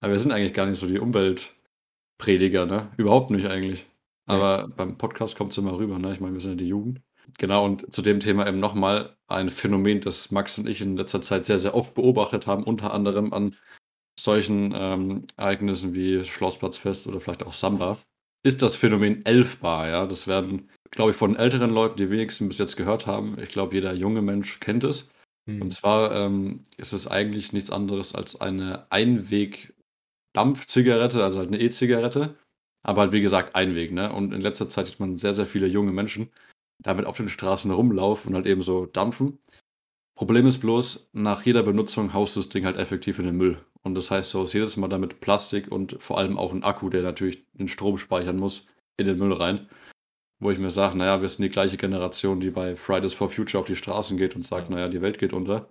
aber 0.00 0.12
wir 0.12 0.18
sind 0.18 0.32
eigentlich 0.32 0.54
gar 0.54 0.66
nicht 0.66 0.78
so 0.78 0.86
die 0.88 0.98
Umweltprediger, 0.98 2.66
ne? 2.66 2.90
Überhaupt 2.96 3.30
nicht 3.30 3.46
eigentlich. 3.46 3.86
Aber 4.26 4.68
beim 4.68 4.98
Podcast 4.98 5.36
kommt 5.36 5.52
es 5.52 5.58
immer 5.58 5.78
rüber, 5.78 5.98
ne? 5.98 6.12
Ich 6.12 6.20
meine, 6.20 6.34
wir 6.34 6.40
sind 6.40 6.52
ja 6.52 6.56
die 6.56 6.68
Jugend. 6.68 7.00
Genau, 7.38 7.64
und 7.64 7.92
zu 7.92 8.02
dem 8.02 8.20
Thema 8.20 8.46
eben 8.46 8.60
nochmal 8.60 9.16
ein 9.26 9.50
Phänomen, 9.50 10.00
das 10.00 10.30
Max 10.30 10.58
und 10.58 10.68
ich 10.68 10.80
in 10.80 10.96
letzter 10.96 11.22
Zeit 11.22 11.44
sehr, 11.44 11.58
sehr 11.58 11.74
oft 11.74 11.94
beobachtet 11.94 12.46
haben, 12.46 12.64
unter 12.64 12.92
anderem 12.92 13.32
an 13.32 13.56
solchen 14.18 14.74
ähm, 14.76 15.26
Ereignissen 15.36 15.94
wie 15.94 16.24
Schlossplatzfest 16.24 17.06
oder 17.06 17.20
vielleicht 17.20 17.44
auch 17.44 17.52
Samba, 17.52 17.98
ist 18.44 18.62
das 18.62 18.76
Phänomen 18.76 19.24
Elfbar. 19.24 19.88
Ja? 19.88 20.06
Das 20.06 20.26
werden, 20.26 20.68
glaube 20.90 21.12
ich, 21.12 21.16
von 21.16 21.36
älteren 21.36 21.70
Leuten, 21.70 21.96
die 21.96 22.10
wenigsten 22.10 22.48
bis 22.48 22.58
jetzt 22.58 22.76
gehört 22.76 23.06
haben. 23.06 23.38
Ich 23.40 23.48
glaube, 23.48 23.74
jeder 23.74 23.94
junge 23.94 24.20
Mensch 24.22 24.60
kennt 24.60 24.84
es. 24.84 25.10
Hm. 25.48 25.62
Und 25.62 25.72
zwar 25.72 26.14
ähm, 26.14 26.64
ist 26.76 26.92
es 26.92 27.06
eigentlich 27.06 27.52
nichts 27.52 27.70
anderes 27.70 28.14
als 28.14 28.38
eine 28.40 28.86
Einweg-Dampfzigarette, 28.90 31.24
also 31.24 31.38
halt 31.38 31.48
eine 31.48 31.60
E-Zigarette. 31.60 32.36
Aber 32.82 33.02
halt, 33.02 33.12
wie 33.12 33.20
gesagt, 33.20 33.54
Einweg. 33.54 33.92
Ne? 33.92 34.12
Und 34.12 34.32
in 34.32 34.40
letzter 34.40 34.68
Zeit 34.68 34.88
sieht 34.88 35.00
man 35.00 35.16
sehr, 35.16 35.34
sehr 35.34 35.46
viele 35.46 35.66
junge 35.66 35.92
Menschen 35.92 36.30
damit 36.82 37.06
auf 37.06 37.16
den 37.16 37.28
Straßen 37.28 37.70
rumlaufen 37.70 38.30
und 38.30 38.34
halt 38.34 38.46
eben 38.46 38.62
so 38.62 38.86
dampfen. 38.86 39.38
Problem 40.14 40.46
ist 40.46 40.58
bloß, 40.58 41.08
nach 41.12 41.44
jeder 41.44 41.62
Benutzung 41.62 42.12
haust 42.12 42.36
du 42.36 42.40
das 42.40 42.48
Ding 42.48 42.64
halt 42.64 42.76
effektiv 42.76 43.18
in 43.18 43.24
den 43.24 43.36
Müll. 43.36 43.64
Und 43.82 43.94
das 43.94 44.10
heißt, 44.10 44.34
du 44.34 44.40
haust 44.40 44.54
jedes 44.54 44.76
Mal 44.76 44.88
damit 44.88 45.20
Plastik 45.20 45.70
und 45.70 45.96
vor 46.00 46.18
allem 46.18 46.38
auch 46.38 46.52
einen 46.52 46.62
Akku, 46.62 46.90
der 46.90 47.02
natürlich 47.02 47.44
den 47.52 47.68
Strom 47.68 47.98
speichern 47.98 48.36
muss, 48.36 48.66
in 48.96 49.06
den 49.06 49.18
Müll 49.18 49.32
rein. 49.32 49.68
Wo 50.38 50.50
ich 50.50 50.58
mir 50.58 50.70
sage, 50.70 50.98
naja, 50.98 51.22
wir 51.22 51.28
sind 51.28 51.44
die 51.44 51.50
gleiche 51.50 51.76
Generation, 51.76 52.40
die 52.40 52.50
bei 52.50 52.76
Fridays 52.76 53.14
for 53.14 53.30
Future 53.30 53.60
auf 53.60 53.66
die 53.66 53.76
Straßen 53.76 54.16
geht 54.18 54.36
und 54.36 54.42
sagt, 54.44 54.68
Ja. 54.68 54.74
naja, 54.74 54.88
die 54.88 55.00
Welt 55.00 55.18
geht 55.18 55.32
unter. 55.32 55.68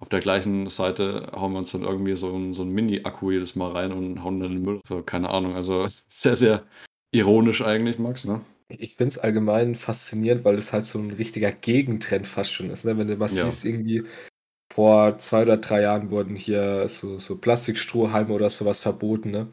Auf 0.00 0.08
der 0.08 0.20
gleichen 0.20 0.68
Seite 0.68 1.30
hauen 1.32 1.52
wir 1.52 1.60
uns 1.60 1.72
dann 1.72 1.82
irgendwie 1.84 2.16
so, 2.16 2.34
einen- 2.34 2.52
so 2.54 2.62
einen 2.62 2.72
Mini-Akku 2.72 3.30
jedes 3.30 3.54
Mal 3.54 3.70
rein 3.72 3.92
und 3.92 4.22
hauen 4.24 4.40
dann 4.40 4.50
in 4.50 4.56
den 4.58 4.64
Müll. 4.64 4.80
So, 4.86 5.02
keine 5.02 5.30
Ahnung. 5.30 5.54
Also 5.54 5.86
sehr, 6.08 6.36
sehr 6.36 6.64
ironisch 7.12 7.62
eigentlich, 7.62 7.98
Max, 7.98 8.24
ne? 8.24 8.40
Ich 8.68 8.96
finde 8.96 9.08
es 9.08 9.18
allgemein 9.18 9.74
faszinierend, 9.74 10.44
weil 10.44 10.56
es 10.56 10.72
halt 10.72 10.86
so 10.86 10.98
ein 10.98 11.10
richtiger 11.12 11.52
Gegentrend 11.52 12.26
fast 12.26 12.52
schon 12.52 12.70
ist. 12.70 12.84
Ne? 12.84 12.98
Wenn 12.98 13.08
du 13.08 13.20
was 13.20 13.36
Ja. 13.36 13.44
siehst, 13.44 13.64
irgendwie 13.64 14.04
vor 14.72 15.18
zwei 15.18 15.42
oder 15.42 15.58
drei 15.58 15.82
Jahren 15.82 16.10
wurden 16.10 16.34
hier 16.34 16.88
so, 16.88 17.18
so 17.18 17.38
Plastikstrohhalme 17.38 18.32
oder 18.32 18.50
sowas 18.50 18.80
verboten. 18.80 19.30
Ne? 19.30 19.48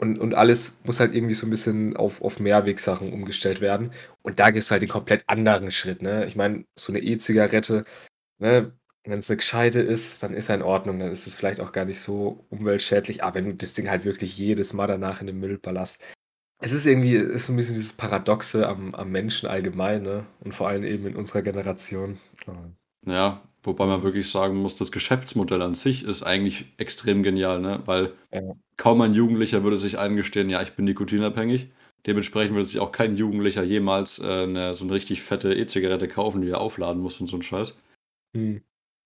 Und, 0.00 0.18
und 0.18 0.34
alles 0.34 0.78
muss 0.84 1.00
halt 1.00 1.14
irgendwie 1.14 1.34
so 1.34 1.46
ein 1.46 1.50
bisschen 1.50 1.96
auf, 1.96 2.22
auf 2.22 2.38
Mehrwegsachen 2.38 3.12
umgestellt 3.12 3.60
werden. 3.60 3.92
Und 4.22 4.38
da 4.38 4.50
gibt 4.50 4.62
es 4.64 4.70
halt 4.70 4.82
den 4.82 4.90
komplett 4.90 5.24
anderen 5.28 5.70
Schritt. 5.70 6.02
Ne? 6.02 6.26
Ich 6.26 6.36
meine, 6.36 6.66
so 6.78 6.92
eine 6.92 7.00
E-Zigarette, 7.02 7.84
ne, 8.38 8.72
wenn 9.06 9.18
es 9.20 9.30
eine 9.30 9.38
gescheite 9.38 9.80
ist, 9.80 10.22
dann 10.22 10.34
ist 10.34 10.48
er 10.48 10.56
in 10.56 10.62
Ordnung. 10.62 10.98
Dann 10.98 11.10
ist 11.12 11.26
es 11.26 11.34
vielleicht 11.34 11.60
auch 11.60 11.72
gar 11.72 11.84
nicht 11.84 12.00
so 12.00 12.44
umweltschädlich. 12.50 13.22
Aber 13.24 13.34
wenn 13.36 13.46
du 13.46 13.54
das 13.54 13.72
Ding 13.74 13.88
halt 13.90 14.04
wirklich 14.04 14.36
jedes 14.38 14.72
Mal 14.72 14.86
danach 14.86 15.20
in 15.20 15.26
den 15.26 15.38
Müll 15.40 15.58
ballerst, 15.58 16.02
es 16.60 16.72
ist 16.72 16.86
irgendwie, 16.86 17.14
ist 17.16 17.46
so 17.46 17.52
ein 17.54 17.56
bisschen 17.56 17.74
dieses 17.76 17.94
Paradoxe 17.94 18.68
am, 18.68 18.94
am 18.94 19.10
Menschen 19.12 19.48
allgemein, 19.48 20.02
ne? 20.02 20.26
Und 20.40 20.54
vor 20.54 20.68
allem 20.68 20.84
eben 20.84 21.06
in 21.06 21.16
unserer 21.16 21.42
Generation. 21.42 22.20
Ja, 23.06 23.42
wobei 23.62 23.86
man 23.86 24.02
wirklich 24.02 24.30
sagen 24.30 24.56
muss, 24.56 24.76
das 24.76 24.92
Geschäftsmodell 24.92 25.62
an 25.62 25.74
sich 25.74 26.02
ist 26.04 26.22
eigentlich 26.22 26.66
extrem 26.78 27.22
genial, 27.22 27.60
ne? 27.60 27.82
Weil 27.86 28.14
Ja. 28.32 28.40
kaum 28.76 29.00
ein 29.02 29.14
Jugendlicher 29.14 29.62
würde 29.64 29.78
sich 29.78 29.98
eingestehen, 29.98 30.50
ja, 30.50 30.62
ich 30.62 30.74
bin 30.74 30.86
nikotinabhängig. 30.86 31.70
Dementsprechend 32.06 32.54
würde 32.54 32.66
sich 32.66 32.80
auch 32.80 32.92
kein 32.92 33.16
Jugendlicher 33.16 33.62
jemals 33.64 34.18
äh, 34.20 34.44
eine, 34.44 34.74
so 34.74 34.84
eine 34.84 34.94
richtig 34.94 35.22
fette 35.22 35.54
E-Zigarette 35.54 36.08
kaufen, 36.08 36.42
die 36.42 36.50
er 36.50 36.60
aufladen 36.60 37.02
muss 37.02 37.20
und 37.20 37.28
so 37.28 37.36
ein 37.36 37.42
Scheiß. 37.42 37.74
Hm. 38.34 38.58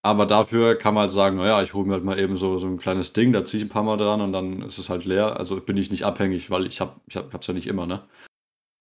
Aber 0.03 0.25
dafür 0.27 0.77
kann 0.77 0.95
man 0.95 1.03
halt 1.03 1.11
sagen, 1.11 1.37
naja, 1.37 1.63
ich 1.63 1.75
hole 1.75 1.87
mir 1.87 1.95
halt 1.95 2.05
mal 2.05 2.19
eben 2.19 2.37
so, 2.37 2.59
so 2.59 2.67
ein 2.67 2.79
kleines 2.79 3.13
Ding, 3.13 3.33
da 3.33 3.45
ziehe 3.45 3.63
ich 3.63 3.67
ein 3.69 3.73
paar 3.73 3.83
Mal 3.83 3.99
dran 3.99 4.23
und 4.23 4.33
dann 4.33 4.63
ist 4.63 4.79
es 4.79 4.89
halt 4.89 5.05
leer. 5.05 5.37
Also 5.39 5.61
bin 5.61 5.77
ich 5.77 5.91
nicht 5.91 6.05
abhängig, 6.05 6.51
weil 6.51 6.67
ich 6.67 6.81
habe 6.81 7.01
ich 7.07 7.17
hab, 7.17 7.33
hab's 7.35 7.47
ja 7.47 7.55
nicht 7.55 7.67
immer, 7.67 7.87
ne? 7.87 8.09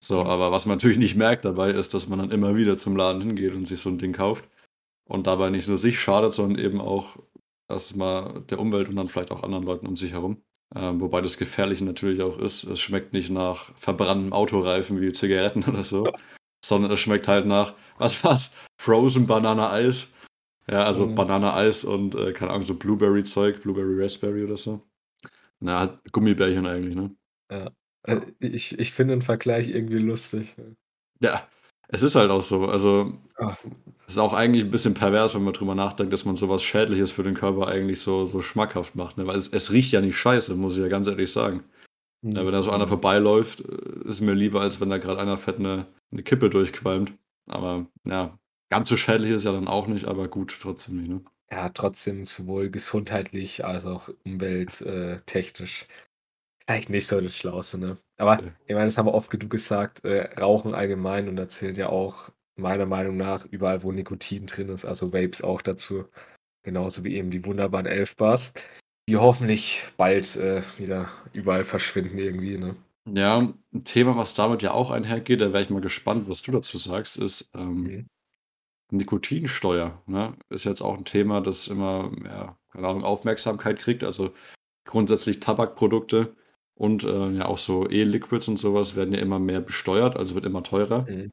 So, 0.03 0.21
Mhm. 0.23 0.29
aber 0.29 0.51
was 0.51 0.65
man 0.65 0.77
natürlich 0.77 0.97
nicht 0.97 1.15
merkt 1.15 1.45
dabei, 1.45 1.71
ist, 1.71 1.93
dass 1.93 2.07
man 2.07 2.19
dann 2.19 2.31
immer 2.31 2.55
wieder 2.55 2.77
zum 2.77 2.95
Laden 2.95 3.21
hingeht 3.21 3.53
und 3.53 3.65
sich 3.65 3.81
so 3.81 3.89
ein 3.89 3.97
Ding 3.97 4.13
kauft 4.13 4.47
und 5.05 5.27
dabei 5.27 5.49
nicht 5.49 5.67
nur 5.67 5.77
sich 5.77 5.99
schadet, 5.99 6.33
sondern 6.33 6.63
eben 6.63 6.81
auch 6.81 7.17
erstmal 7.69 8.41
der 8.49 8.59
Umwelt 8.59 8.89
und 8.89 8.95
dann 8.95 9.09
vielleicht 9.09 9.31
auch 9.31 9.43
anderen 9.43 9.65
Leuten 9.65 9.87
um 9.87 9.95
sich 9.97 10.11
herum. 10.13 10.41
Ähm, 10.75 11.01
wobei 11.01 11.21
das 11.21 11.37
Gefährliche 11.37 11.83
natürlich 11.85 12.21
auch 12.21 12.37
ist, 12.37 12.63
es 12.63 12.79
schmeckt 12.79 13.13
nicht 13.13 13.29
nach 13.31 13.71
verbranntem 13.77 14.33
Autoreifen 14.33 15.01
wie 15.01 15.11
Zigaretten 15.11 15.63
oder 15.67 15.83
so, 15.83 16.11
sondern 16.63 16.91
es 16.91 16.99
schmeckt 16.99 17.27
halt 17.27 17.45
nach, 17.47 17.73
was 17.97 18.23
was? 18.23 18.53
Frozen 18.81 19.27
Banana 19.27 19.71
Eis. 19.71 20.13
Ja, 20.69 20.83
also 20.85 21.07
Mhm. 21.07 21.15
Banana 21.15 21.55
Eis 21.55 21.83
und, 21.83 22.15
äh, 22.15 22.31
keine 22.33 22.51
Ahnung, 22.51 22.63
so 22.63 22.75
Blueberry 22.75 23.23
Zeug, 23.23 23.61
Blueberry 23.63 24.01
Raspberry 24.01 24.43
oder 24.43 24.57
so. 24.57 24.81
Na, 25.59 25.79
halt 25.79 25.99
Gummibärchen 26.13 26.65
eigentlich, 26.67 26.95
ne? 26.95 27.15
Äh, 27.49 27.69
Ich, 28.39 28.79
ich 28.79 28.93
finde 28.93 29.15
den 29.15 29.21
Vergleich 29.21 29.69
irgendwie 29.69 29.97
lustig. 29.99 30.55
Ja, 31.21 31.47
es 31.89 32.03
ist 32.03 32.15
halt 32.15 32.31
auch 32.31 32.41
so. 32.41 32.65
Also, 32.67 33.13
Ach, 33.37 33.57
es 34.07 34.13
ist 34.13 34.19
auch 34.19 34.33
eigentlich 34.33 34.63
ein 34.65 34.71
bisschen 34.71 34.93
pervers, 34.93 35.35
wenn 35.35 35.43
man 35.43 35.53
drüber 35.53 35.75
nachdenkt, 35.75 36.13
dass 36.13 36.25
man 36.25 36.35
sowas 36.35 36.63
Schädliches 36.63 37.11
für 37.11 37.23
den 37.23 37.35
Körper 37.35 37.67
eigentlich 37.67 38.01
so, 38.01 38.25
so 38.25 38.41
schmackhaft 38.41 38.95
macht. 38.95 39.17
Ne? 39.17 39.27
Weil 39.27 39.37
es, 39.37 39.47
es 39.49 39.71
riecht 39.71 39.91
ja 39.91 40.01
nicht 40.01 40.17
scheiße, 40.17 40.55
muss 40.55 40.77
ich 40.77 40.83
ja 40.83 40.87
ganz 40.89 41.07
ehrlich 41.07 41.31
sagen. 41.31 41.63
hm. 42.23 42.35
Ja, 42.37 42.45
wenn 42.45 42.53
da 42.53 42.63
so 42.63 42.71
einer 42.71 42.87
vorbeiläuft, 42.87 43.61
äh, 43.61 44.09
ist 44.09 44.21
mir 44.21 44.33
lieber, 44.35 44.61
als 44.61 44.81
wenn 44.81 44.91
da 44.91 44.99
gerade 44.99 45.21
einer 45.21 45.37
fett 45.39 45.57
eine, 45.59 45.87
eine 46.13 46.23
Kippe 46.23 46.49
durchqualmt. 46.51 47.13
Aber 47.49 47.87
ja, 48.07 48.38
ganz 48.69 48.89
so 48.89 48.97
schädlich 48.97 49.31
ist 49.31 49.45
ja 49.45 49.51
dann 49.51 49.67
auch 49.67 49.87
nicht, 49.87 50.05
aber 50.05 50.27
gut, 50.27 50.57
trotzdem 50.61 50.97
nicht. 50.97 51.09
Ne? 51.09 51.23
Ja, 51.51 51.69
trotzdem 51.69 52.25
sowohl 52.25 52.69
gesundheitlich 52.69 53.65
als 53.65 53.85
auch 53.85 54.09
umwelttechnisch 54.23 55.87
vielleicht 56.65 56.89
nicht 56.89 57.07
so 57.07 57.21
das 57.21 57.35
Schlauste, 57.35 57.79
ne? 57.79 57.97
Aber 58.17 58.43
Ja. 58.43 58.53
ich 58.67 58.73
meine, 58.75 58.85
das 58.85 58.97
haben 58.97 59.07
wir 59.07 59.13
oft 59.15 59.31
genug 59.31 59.51
gesagt, 59.51 60.05
äh, 60.05 60.33
Rauchen 60.39 60.75
allgemein 60.75 61.29
und 61.29 61.35
da 61.37 61.49
zählt 61.49 61.77
ja 61.77 61.89
auch 61.89 62.31
meiner 62.57 62.85
Meinung 62.85 63.17
nach 63.17 63.45
überall, 63.45 63.83
wo 63.83 63.91
Nikotin 63.91 64.47
drin 64.47 64.69
ist, 64.69 64.85
also 64.85 65.13
Vapes 65.13 65.41
auch 65.43 65.61
dazu. 65.61 66.05
Genauso 66.63 67.03
wie 67.05 67.15
eben 67.15 67.31
die 67.31 67.45
wunderbaren 67.45 67.87
Elfbars, 67.87 68.53
die 69.09 69.17
hoffentlich 69.17 69.85
bald 69.97 70.35
äh, 70.37 70.63
wieder 70.77 71.09
überall 71.33 71.63
verschwinden 71.65 72.19
irgendwie, 72.19 72.57
ne? 72.57 72.75
Ja, 73.07 73.39
ein 73.39 73.83
Thema, 73.85 74.15
was 74.17 74.33
damit 74.35 74.61
ja 74.61 74.71
auch 74.71 74.91
einhergeht, 74.91 75.41
da 75.41 75.51
wäre 75.51 75.63
ich 75.63 75.69
mal 75.69 75.81
gespannt, 75.81 76.29
was 76.29 76.41
du 76.43 76.51
dazu 76.51 76.77
sagst, 76.77 77.17
ist 77.17 77.49
ähm, 77.55 77.83
Mhm. 77.83 78.07
Nikotinsteuer. 78.91 80.01
Ne? 80.07 80.35
Ist 80.49 80.65
jetzt 80.65 80.81
auch 80.81 80.97
ein 80.97 81.05
Thema, 81.05 81.41
das 81.41 81.67
immer, 81.67 82.11
ja, 82.23 82.57
keine 82.71 82.87
Ahnung, 82.87 83.03
Aufmerksamkeit 83.03 83.79
kriegt. 83.79 84.03
Also 84.03 84.31
grundsätzlich 84.85 85.39
Tabakprodukte 85.39 86.35
und 86.75 87.03
äh, 87.03 87.31
ja 87.31 87.45
auch 87.45 87.57
so 87.57 87.89
E-Liquids 87.89 88.47
und 88.47 88.57
sowas 88.57 88.95
werden 88.95 89.13
ja 89.13 89.19
immer 89.19 89.39
mehr 89.39 89.61
besteuert, 89.61 90.15
also 90.15 90.35
wird 90.35 90.45
immer 90.45 90.63
teurer. 90.63 91.05
Mhm. 91.09 91.31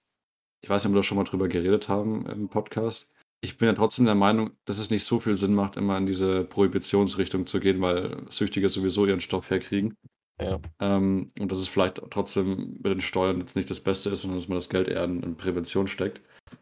Ich 0.63 0.69
weiß 0.69 0.85
nicht, 0.85 0.91
ob 0.91 0.95
wir 0.95 0.99
da 1.01 1.03
schon 1.03 1.19
mal 1.19 1.25
drüber 1.25 1.49
geredet 1.49 1.89
haben 1.89 2.27
im 2.27 2.49
Podcast. 2.49 3.13
Ich 3.41 3.59
bin 3.59 3.69
ja 3.69 3.75
trotzdem 3.75 4.07
der 4.07 4.15
Meinung, 4.15 4.51
dass 4.65 4.79
es 4.79 4.91
nicht 4.91 5.05
so 5.05 5.21
viel 5.21 5.35
Sinn 5.35 5.55
macht, 5.55 5.77
immer 5.77 5.97
in 5.99 6.07
diese 6.07 6.45
Prohibitionsrichtung 6.45 7.47
zu 7.47 7.61
gehen, 7.61 7.81
weil 7.81 8.25
Süchtige 8.29 8.69
sowieso 8.69 9.07
ihren 9.07 9.21
Stoff 9.21 9.51
herkriegen. 9.51 9.97
Ja. 10.41 10.61
Ähm, 10.81 11.29
und 11.39 11.53
dass 11.53 11.59
es 11.59 11.69
vielleicht 11.69 12.03
trotzdem 12.11 12.75
mit 12.83 12.87
den 12.87 13.01
Steuern 13.01 13.41
jetzt 13.41 13.57
nicht 13.57 13.71
das 13.71 13.81
Beste 13.81 14.11
ist, 14.11 14.23
sondern 14.23 14.39
dass 14.39 14.49
man 14.49 14.59
das 14.59 14.69
Geld 14.69 14.89
eher 14.89 15.05
in, 15.05 15.23
in 15.23 15.37
Prävention 15.37 15.89
steckt. 15.89 16.21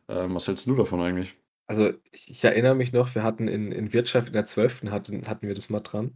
Ähm, 0.08 0.34
was 0.34 0.48
hältst 0.48 0.66
du 0.66 0.74
davon 0.74 1.00
eigentlich? 1.00 1.36
Also 1.66 1.92
ich, 2.12 2.30
ich 2.30 2.44
erinnere 2.44 2.74
mich 2.74 2.92
noch, 2.92 3.14
wir 3.14 3.22
hatten 3.22 3.48
in, 3.48 3.72
in 3.72 3.92
Wirtschaft 3.92 4.28
in 4.28 4.32
der 4.34 4.46
12. 4.46 4.90
Hatten, 4.90 5.26
hatten 5.26 5.46
wir 5.46 5.54
das 5.54 5.70
mal 5.70 5.80
dran. 5.80 6.12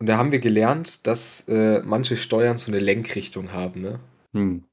Und 0.00 0.06
da 0.06 0.16
haben 0.16 0.32
wir 0.32 0.40
gelernt, 0.40 1.06
dass 1.06 1.46
äh, 1.48 1.82
manche 1.84 2.16
Steuern 2.16 2.56
so 2.56 2.72
eine 2.72 2.80
Lenkrichtung 2.80 3.52
haben, 3.52 3.82
ne? 3.82 4.00
Hm. 4.32 4.64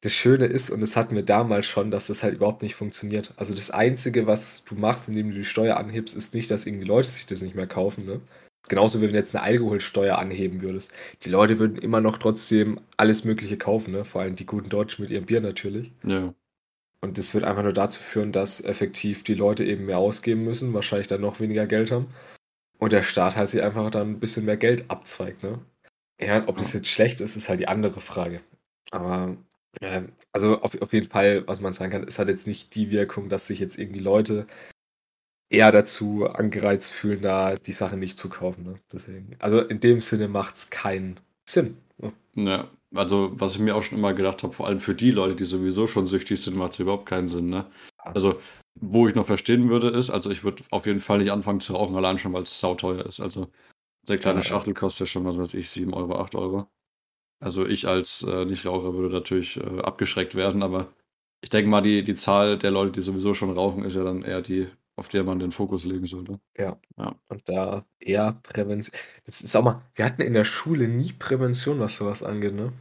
Das 0.00 0.12
Schöne 0.12 0.46
ist, 0.46 0.70
und 0.70 0.80
das 0.80 0.96
hatten 0.96 1.16
wir 1.16 1.24
damals 1.24 1.66
schon, 1.66 1.90
dass 1.90 2.06
das 2.06 2.22
halt 2.22 2.34
überhaupt 2.34 2.62
nicht 2.62 2.76
funktioniert. 2.76 3.34
Also 3.36 3.52
das 3.52 3.70
Einzige, 3.70 4.28
was 4.28 4.64
du 4.64 4.76
machst, 4.76 5.08
indem 5.08 5.30
du 5.30 5.34
die 5.34 5.44
Steuer 5.44 5.76
anhebst, 5.76 6.16
ist 6.16 6.34
nicht, 6.34 6.50
dass 6.50 6.66
irgendwie 6.66 6.86
Leute 6.86 7.08
sich 7.08 7.26
das 7.26 7.42
nicht 7.42 7.54
mehr 7.54 7.66
kaufen, 7.66 8.06
ne? 8.06 8.20
Genauso, 8.68 9.00
wenn 9.00 9.10
du 9.10 9.16
jetzt 9.16 9.34
eine 9.34 9.44
Alkoholsteuer 9.44 10.18
anheben 10.18 10.62
würdest. 10.62 10.94
Die 11.24 11.30
Leute 11.30 11.58
würden 11.58 11.76
immer 11.78 12.00
noch 12.00 12.18
trotzdem 12.18 12.80
alles 12.96 13.24
Mögliche 13.24 13.58
kaufen, 13.58 13.92
ne? 13.92 14.04
Vor 14.04 14.22
allem 14.22 14.36
die 14.36 14.46
guten 14.46 14.68
Deutschen 14.68 15.02
mit 15.02 15.10
ihrem 15.10 15.26
Bier 15.26 15.40
natürlich. 15.40 15.92
Ja. 16.04 16.32
Und 17.02 17.18
das 17.18 17.34
wird 17.34 17.44
einfach 17.44 17.64
nur 17.64 17.72
dazu 17.72 18.00
führen, 18.00 18.30
dass 18.32 18.62
effektiv 18.62 19.24
die 19.24 19.34
Leute 19.34 19.64
eben 19.64 19.86
mehr 19.86 19.98
ausgeben 19.98 20.44
müssen, 20.44 20.72
wahrscheinlich 20.72 21.08
dann 21.08 21.20
noch 21.20 21.40
weniger 21.40 21.66
Geld 21.66 21.90
haben. 21.90 22.14
Und 22.78 22.92
der 22.92 23.02
Staat 23.02 23.36
halt 23.36 23.48
sich 23.48 23.62
einfach 23.62 23.90
dann 23.90 24.12
ein 24.12 24.20
bisschen 24.20 24.44
mehr 24.44 24.56
Geld 24.56 24.88
abzweigt, 24.88 25.42
ne? 25.42 25.60
Ja, 26.20 26.46
ob 26.46 26.58
das 26.58 26.72
jetzt 26.72 26.88
schlecht 26.88 27.20
ist, 27.20 27.34
ist 27.36 27.48
halt 27.48 27.58
die 27.58 27.68
andere 27.68 28.00
Frage. 28.00 28.40
Aber, 28.92 29.36
äh, 29.80 30.02
also 30.32 30.60
auf, 30.60 30.80
auf 30.80 30.92
jeden 30.92 31.10
Fall, 31.10 31.46
was 31.48 31.60
man 31.60 31.72
sagen 31.72 31.90
kann, 31.90 32.06
es 32.06 32.20
hat 32.20 32.28
jetzt 32.28 32.46
nicht 32.46 32.74
die 32.76 32.90
Wirkung, 32.90 33.28
dass 33.28 33.48
sich 33.48 33.58
jetzt 33.58 33.78
irgendwie 33.78 34.00
Leute 34.00 34.46
eher 35.50 35.72
dazu 35.72 36.26
angereizt 36.26 36.92
fühlen, 36.92 37.22
da 37.22 37.56
die 37.56 37.72
Sache 37.72 37.96
nicht 37.96 38.16
zu 38.18 38.28
kaufen, 38.28 38.64
ne? 38.64 38.74
Deswegen, 38.92 39.34
also 39.40 39.60
in 39.60 39.80
dem 39.80 40.00
Sinne 40.00 40.28
macht 40.28 40.54
es 40.56 40.70
keinen 40.70 41.18
Sinn. 41.48 41.76
Ne? 41.98 42.12
Ja, 42.36 42.70
also 42.94 43.30
was 43.34 43.54
ich 43.54 43.60
mir 43.60 43.76
auch 43.76 43.82
schon 43.82 43.98
immer 43.98 44.14
gedacht 44.14 44.42
habe, 44.42 44.52
vor 44.52 44.66
allem 44.66 44.78
für 44.78 44.94
die 44.94 45.10
Leute, 45.10 45.34
die 45.36 45.44
sowieso 45.44 45.86
schon 45.86 46.06
süchtig 46.06 46.40
sind, 46.42 46.56
macht 46.56 46.72
es 46.72 46.78
überhaupt 46.80 47.06
keinen 47.06 47.28
Sinn, 47.28 47.46
ne? 47.48 47.66
Also, 47.98 48.40
wo 48.74 49.08
ich 49.08 49.14
noch 49.14 49.26
verstehen 49.26 49.68
würde, 49.68 49.88
ist, 49.90 50.10
also 50.10 50.30
ich 50.30 50.44
würde 50.44 50.62
auf 50.70 50.86
jeden 50.86 51.00
Fall 51.00 51.18
nicht 51.18 51.30
anfangen 51.32 51.60
zu 51.60 51.74
rauchen, 51.74 51.96
allein 51.96 52.18
schon, 52.18 52.32
weil 52.32 52.42
es 52.42 52.58
sauteuer 52.60 53.04
ist. 53.06 53.20
Also, 53.20 53.50
der 54.08 54.18
kleine 54.18 54.40
Ja. 54.40 54.44
Schachtel 54.44 54.74
kostet 54.74 55.08
ja 55.08 55.12
schon, 55.12 55.24
was 55.26 55.38
weiß 55.38 55.54
ich, 55.54 55.70
7 55.70 55.94
Euro, 55.94 56.16
8 56.20 56.34
Euro. 56.36 56.68
Also 57.40 57.66
ich 57.66 57.88
als 57.88 58.22
äh, 58.22 58.44
Nichtraucher 58.44 58.94
würde 58.94 59.14
natürlich 59.14 59.56
äh, 59.56 59.80
abgeschreckt 59.80 60.34
werden, 60.34 60.62
aber 60.62 60.92
ich 61.42 61.50
denke 61.50 61.68
mal, 61.70 61.80
die, 61.82 62.04
die 62.04 62.14
Zahl 62.14 62.56
der 62.58 62.70
Leute, 62.70 62.92
die 62.92 63.00
sowieso 63.00 63.34
schon 63.34 63.50
rauchen, 63.50 63.84
ist 63.84 63.96
ja 63.96 64.04
dann 64.04 64.22
eher 64.22 64.42
die, 64.42 64.68
auf 64.96 65.08
der 65.08 65.24
man 65.24 65.38
den 65.38 65.52
Fokus 65.52 65.84
legen 65.84 66.06
sollte. 66.06 66.38
Ja. 66.56 66.78
Ja. 66.98 67.14
Und 67.28 67.48
da 67.48 67.84
eher 67.98 68.38
Prävention. 68.42 68.94
Das 69.24 69.40
ist 69.40 69.54
auch 69.56 69.62
mal, 69.64 69.82
wir 69.94 70.04
hatten 70.04 70.22
in 70.22 70.34
der 70.34 70.44
Schule 70.44 70.88
nie 70.88 71.12
Prävention, 71.12 71.80
was 71.80 71.96
sowas 71.96 72.22
angeht, 72.22 72.54
ne? 72.54 72.72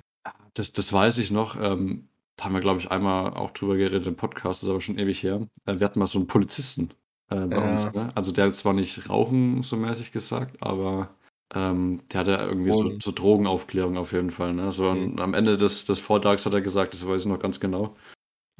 Das, 0.53 0.73
das 0.73 0.91
weiß 0.91 1.17
ich 1.19 1.31
noch. 1.31 1.59
Ähm, 1.61 2.09
da 2.35 2.45
haben 2.45 2.53
wir, 2.53 2.59
glaube 2.61 2.79
ich, 2.79 2.91
einmal 2.91 3.33
auch 3.33 3.51
drüber 3.51 3.77
geredet 3.77 4.07
im 4.07 4.15
Podcast, 4.15 4.61
das 4.61 4.63
ist 4.63 4.69
aber 4.69 4.81
schon 4.81 4.97
ewig 4.97 5.23
her. 5.23 5.47
Äh, 5.65 5.79
wir 5.79 5.85
hatten 5.85 5.99
mal 5.99 6.05
so 6.07 6.19
einen 6.19 6.27
Polizisten 6.27 6.89
äh, 7.29 7.35
bei 7.45 7.55
Ja. 7.55 7.69
uns. 7.69 7.91
Ne? 7.93 8.11
Also 8.15 8.31
der 8.31 8.45
hat 8.47 8.55
zwar 8.55 8.73
nicht 8.73 9.09
rauchen 9.09 9.63
so 9.63 9.77
mäßig 9.77 10.11
gesagt, 10.11 10.61
aber 10.61 11.15
ähm, 11.53 12.01
der 12.11 12.19
hatte 12.21 12.31
irgendwie 12.31 12.71
so, 12.71 12.91
so 12.99 13.11
Drogenaufklärung 13.11 13.97
auf 13.97 14.11
jeden 14.11 14.31
Fall. 14.31 14.53
Ne? 14.53 14.71
So 14.71 14.91
Mhm. 14.91 15.19
am 15.19 15.33
Ende 15.33 15.57
des, 15.57 15.85
des 15.85 15.99
Vortrags 15.99 16.45
hat 16.45 16.53
er 16.53 16.61
gesagt, 16.61 16.93
das 16.93 17.07
weiß 17.07 17.21
ich 17.23 17.27
noch 17.27 17.39
ganz 17.39 17.59
genau. 17.59 17.95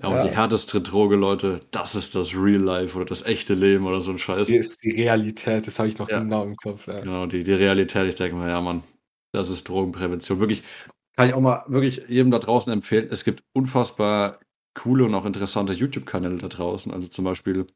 Ja, 0.02 0.08
und 0.10 0.16
Ja. 0.16 0.24
die 0.24 0.36
härteste 0.36 0.82
Droge, 0.82 1.16
Leute, 1.16 1.60
das 1.72 1.96
ist 1.96 2.16
das 2.16 2.34
Real 2.36 2.62
Life 2.62 2.96
oder 2.96 3.06
das 3.06 3.26
echte 3.26 3.54
Leben 3.54 3.86
oder 3.86 4.02
so 4.02 4.12
ein 4.12 4.18
Scheiß. 4.20 4.48
Die 4.48 4.56
ist 4.56 4.84
die 4.84 4.92
Realität, 4.92 5.68
das 5.68 5.78
habe 5.80 5.90
ich 5.90 5.98
noch 6.00 6.10
Ja. 6.10 6.20
genau 6.20 6.44
im 6.44 6.56
Kopf. 6.56 6.88
Ja. 6.88 7.00
Genau, 7.02 7.26
die, 7.28 7.44
die 7.44 7.54
Realität, 7.54 8.08
ich 8.08 8.16
denke 8.16 8.36
mal, 8.36 8.50
ja, 8.50 8.60
Mann, 8.62 8.84
das 9.32 9.50
ist 9.50 9.70
Drogenprävention. 9.70 10.40
Wirklich, 10.40 10.64
kann 11.16 11.28
ich 11.28 11.34
auch 11.34 11.42
mal 11.42 11.64
wirklich 11.68 12.04
jedem 12.08 12.32
da 12.32 12.40
draußen 12.40 12.72
empfehlen. 12.74 13.10
Es 13.12 13.24
gibt 13.24 13.44
unfassbar 13.54 14.40
coole 14.74 15.04
und 15.06 15.14
auch 15.14 15.26
interessante 15.26 15.74
YouTube-Kanäle 15.74 16.38
da 16.38 16.48
draußen. 16.48 16.92
Also 16.92 17.08
zum 17.10 17.26
Beispiel 17.26 17.68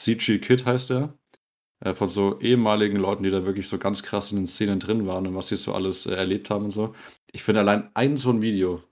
CG 0.00 0.38
Kid 0.38 0.64
heißt 0.66 0.90
der. 0.90 1.14
Äh, 1.80 1.94
von 1.94 2.08
so 2.08 2.40
ehemaligen 2.40 2.96
Leuten, 2.96 3.22
die 3.22 3.30
da 3.30 3.44
wirklich 3.46 3.68
so 3.68 3.78
ganz 3.78 4.02
krass 4.02 4.32
in 4.32 4.38
den 4.38 4.46
Szenen 4.48 4.80
drin 4.80 5.06
waren 5.06 5.26
und 5.28 5.36
was 5.36 5.48
sie 5.48 5.56
so 5.56 5.74
alles 5.74 6.06
äh, 6.06 6.14
erlebt 6.14 6.50
haben 6.50 6.64
und 6.66 6.70
so. 6.72 6.94
Ich 7.30 7.44
finde 7.44 7.60
allein 7.60 7.90
ein 7.94 8.16
so 8.16 8.30
ein 8.30 8.42
Video 8.42 8.82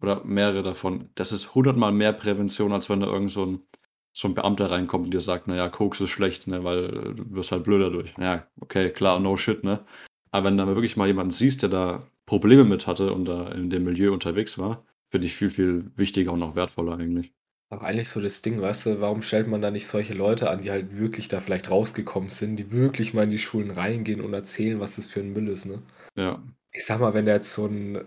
oder 0.00 0.24
mehrere 0.24 0.62
davon, 0.62 1.10
das 1.14 1.32
ist 1.32 1.54
hundertmal 1.54 1.92
mehr 1.92 2.12
Prävention, 2.12 2.72
als 2.72 2.90
wenn 2.90 3.00
da 3.00 3.06
irgend 3.06 3.30
so 3.30 3.46
ein, 3.46 3.60
so 4.12 4.28
ein 4.28 4.34
Beamter 4.34 4.70
reinkommt 4.70 5.06
und 5.06 5.14
dir 5.14 5.20
sagt, 5.20 5.48
naja, 5.48 5.68
Koks 5.68 6.00
ist 6.00 6.10
schlecht, 6.10 6.46
ne, 6.46 6.62
weil 6.64 6.84
äh, 6.84 7.14
du 7.14 7.24
wirst 7.34 7.52
halt 7.52 7.64
blöder 7.64 7.90
durch. 7.90 8.14
Ja, 8.18 8.46
okay, 8.60 8.90
klar, 8.90 9.18
no 9.18 9.36
shit, 9.36 9.64
ne? 9.64 9.84
Aber 10.30 10.46
wenn 10.46 10.56
du 10.56 10.64
da 10.64 10.74
wirklich 10.74 10.96
mal 10.96 11.06
jemanden 11.06 11.30
siehst, 11.30 11.62
der 11.62 11.68
da 11.68 12.06
Probleme 12.26 12.64
mit 12.64 12.86
hatte 12.86 13.12
und 13.12 13.24
da 13.24 13.48
in 13.52 13.70
dem 13.70 13.84
Milieu 13.84 14.12
unterwegs 14.12 14.58
war, 14.58 14.84
finde 15.10 15.26
ich 15.26 15.34
viel, 15.34 15.50
viel 15.50 15.92
wichtiger 15.96 16.32
und 16.32 16.42
auch 16.42 16.56
wertvoller 16.56 16.98
eigentlich. 16.98 17.32
Auch 17.70 17.82
eigentlich 17.82 18.08
so 18.08 18.20
das 18.20 18.42
Ding, 18.42 18.60
weißt 18.60 18.86
du, 18.86 19.00
warum 19.00 19.22
stellt 19.22 19.46
man 19.46 19.62
da 19.62 19.70
nicht 19.70 19.86
solche 19.86 20.14
Leute 20.14 20.50
an, 20.50 20.62
die 20.62 20.70
halt 20.70 20.96
wirklich 20.96 21.28
da 21.28 21.40
vielleicht 21.40 21.70
rausgekommen 21.70 22.30
sind, 22.30 22.56
die 22.56 22.70
wirklich 22.70 23.14
mal 23.14 23.24
in 23.24 23.30
die 23.30 23.38
Schulen 23.38 23.70
reingehen 23.70 24.20
und 24.20 24.34
erzählen, 24.34 24.80
was 24.80 24.96
das 24.96 25.06
für 25.06 25.20
ein 25.20 25.32
Müll 25.32 25.48
ist, 25.48 25.66
ne? 25.66 25.82
Ja. 26.16 26.42
Ich 26.72 26.84
sag 26.84 27.00
mal, 27.00 27.14
wenn 27.14 27.26
der 27.26 27.36
jetzt 27.36 27.52
so 27.52 27.66
ein, 27.66 28.04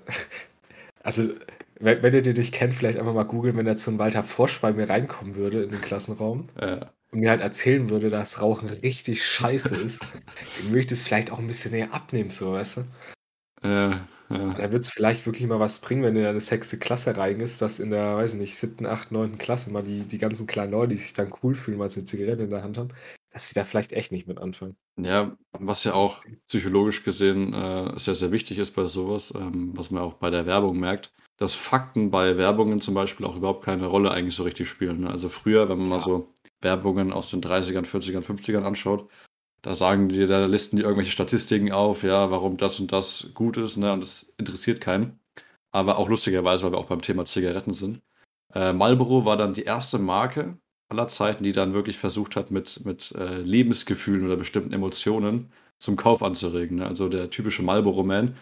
also 1.03 1.34
wenn, 1.79 2.01
wenn 2.03 2.13
ihr 2.13 2.22
den 2.22 2.36
nicht 2.38 2.53
kennt, 2.53 2.75
vielleicht 2.75 2.98
einfach 2.98 3.13
mal 3.13 3.24
googeln, 3.24 3.57
wenn 3.57 3.67
jetzt 3.67 3.84
so 3.84 3.91
ein 3.91 4.00
Walter 4.00 4.24
Frosch 4.24 4.60
bei 4.62 4.74
mir 4.74 4.89
reinkommen 4.89 5.36
würde 5.36 5.63
in 5.63 5.69
den 5.72 5.81
Klassenraum 5.81 6.50
Ja. 6.60 6.91
und 7.12 7.19
mir 7.19 7.29
halt 7.29 7.41
erzählen 7.41 7.89
würde, 7.89 8.10
dass 8.10 8.41
Rauchen 8.41 8.69
richtig 8.69 9.25
scheiße 9.25 9.75
ist, 9.75 10.01
dann 10.57 10.67
würde 10.69 10.79
ich 10.79 10.88
das 10.88 11.03
vielleicht 11.03 11.31
auch 11.31 11.39
ein 11.39 11.48
bisschen 11.48 11.72
näher 11.72 11.93
abnehmen, 11.93 12.29
so, 12.29 12.53
weißt 12.53 12.77
du? 12.77 12.81
Ja, 13.63 14.07
ja. 14.29 14.53
Dann 14.53 14.72
wird 14.72 14.84
es 14.84 14.89
vielleicht 14.89 15.25
wirklich 15.25 15.48
mal 15.48 15.60
was 15.60 15.79
bringen, 15.79 16.03
wenn 16.03 16.13
du 16.13 16.22
in 16.22 16.25
eine 16.27 16.41
sechste 16.41 16.77
Klasse 16.77 17.15
rein 17.15 17.39
ist, 17.39 17.62
dass 17.62 17.79
in 17.79 17.91
der, 17.91 18.15
weiß 18.17 18.34
ich 18.34 18.39
nicht, 18.39 18.57
siebten, 18.57 18.86
achten, 18.86 19.13
neunten 19.13 19.38
Klasse 19.38 19.72
mal 19.72 19.84
die, 19.84 20.01
die 20.01 20.17
ganzen 20.17 20.48
kleinen 20.48 20.72
Leute, 20.72 20.96
die 20.96 20.98
sich 20.98 21.13
dann 21.13 21.34
cool 21.43 21.55
fühlen, 21.55 21.79
weil 21.79 21.89
sie 21.89 22.01
eine 22.01 22.07
Zigarette 22.07 22.43
in 22.43 22.50
der 22.50 22.63
Hand 22.63 22.77
haben, 22.77 22.89
dass 23.31 23.48
sie 23.48 23.55
da 23.55 23.63
vielleicht 23.63 23.93
echt 23.93 24.12
nicht 24.12 24.27
mit 24.27 24.38
anfangen. 24.38 24.75
Ja, 25.00 25.38
was 25.51 25.84
ja 25.86 25.93
auch 25.93 26.24
psychologisch 26.48 27.03
gesehen 27.03 27.53
äh, 27.53 27.98
sehr, 27.98 28.15
sehr 28.15 28.31
wichtig 28.31 28.57
ist 28.57 28.72
bei 28.72 28.86
sowas, 28.86 29.34
ähm, 29.36 29.72
was 29.75 29.91
man 29.91 30.03
auch 30.03 30.15
bei 30.15 30.29
der 30.29 30.46
Werbung 30.46 30.79
merkt, 30.79 31.13
dass 31.38 31.53
Fakten 31.56 32.12
bei 32.12 32.38
Werbungen 32.38 32.82
zum 32.82 32.94
Beispiel 32.96 33.25
auch 33.25 33.36
überhaupt 33.36 33.63
keine 33.63 33.86
Rolle 33.88 34.12
eigentlich 34.12 34.36
so 34.36 34.44
richtig 34.44 34.70
spielen. 34.70 35.01
Ne? 35.01 35.10
Also 35.10 35.29
früher, 35.29 35.70
wenn 35.70 35.77
man 35.79 35.89
mal 35.89 35.96
Ja. 35.98 36.01
so 36.01 36.34
Werbungen 36.62 37.13
aus 37.13 37.29
den 37.29 37.41
30ern, 37.41 37.86
40ern, 37.86 38.24
50ern 38.24 38.63
anschaut, 38.63 39.10
da 39.62 39.75
sagen 39.75 40.10
die, 40.10 40.27
da 40.27 40.46
listen 40.46 40.77
die 40.77 40.84
irgendwelche 40.84 41.12
Statistiken 41.12 41.72
auf, 41.72 42.03
ja, 42.03 42.32
warum 42.32 42.58
das 42.58 42.79
und 42.79 42.91
das 42.91 43.32
gut 43.34 43.58
ist, 43.58 43.77
ne? 43.77 43.91
Und 43.94 44.01
das 44.01 44.24
interessiert 44.38 44.82
keinen. 44.82 45.20
Aber 45.72 45.98
auch 45.98 46.10
lustigerweise, 46.10 46.63
weil 46.63 46.72
wir 46.74 46.77
auch 46.79 46.86
beim 46.88 47.01
Thema 47.01 47.25
Zigaretten 47.25 47.74
sind. 47.74 48.01
Äh, 48.53 48.74
Marlboro 48.74 49.25
war 49.25 49.38
dann 49.38 49.53
die 49.53 49.63
erste 49.63 50.00
Marke 50.00 50.58
aller 50.89 51.08
Zeiten, 51.10 51.44
die 51.44 51.51
dann 51.53 51.74
wirklich 51.74 51.98
versucht 51.98 52.36
hat, 52.36 52.51
mit, 52.51 52.86
mit 52.86 53.12
äh, 53.13 53.39
Lebensgefühlen 53.41 54.25
oder 54.25 54.38
bestimmten 54.38 54.74
Emotionen 54.74 55.51
zum 55.79 55.98
Kauf 55.98 56.24
anzuregen. 56.24 56.77
Ne? 56.77 56.88
Also 56.88 57.10
der 57.10 57.29
typische 57.29 57.63
Marlboro-Man 57.63 58.38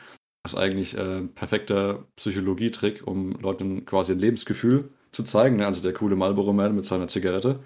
ist 0.46 0.56
eigentlich 0.56 0.96
äh, 0.98 1.20
ein 1.20 1.34
perfekter 1.34 2.06
Psychologietrick, 2.16 3.06
um 3.06 3.32
Leuten 3.34 3.86
quasi 3.86 4.14
ein 4.14 4.20
Lebensgefühl 4.20 4.90
zu 5.12 5.24
zeigen. 5.24 5.58
Ne? 5.58 5.66
Also 5.66 5.82
der 5.82 5.94
coole 5.94 6.16
Marlboro-Man 6.16 6.75
mit 6.75 6.86
seiner 6.86 7.08
Zigarette. 7.08 7.60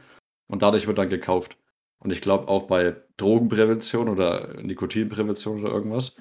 Und 0.47 0.61
dadurch 0.61 0.87
wird 0.87 0.97
dann 0.97 1.09
gekauft. 1.09 1.57
Und 1.99 2.11
ich 2.11 2.21
glaube 2.21 2.47
auch 2.47 2.63
bei 2.63 2.95
Drogenprävention 3.17 4.09
oder 4.09 4.61
Nikotinprävention 4.61 5.61
oder 5.61 5.73
irgendwas, 5.73 6.15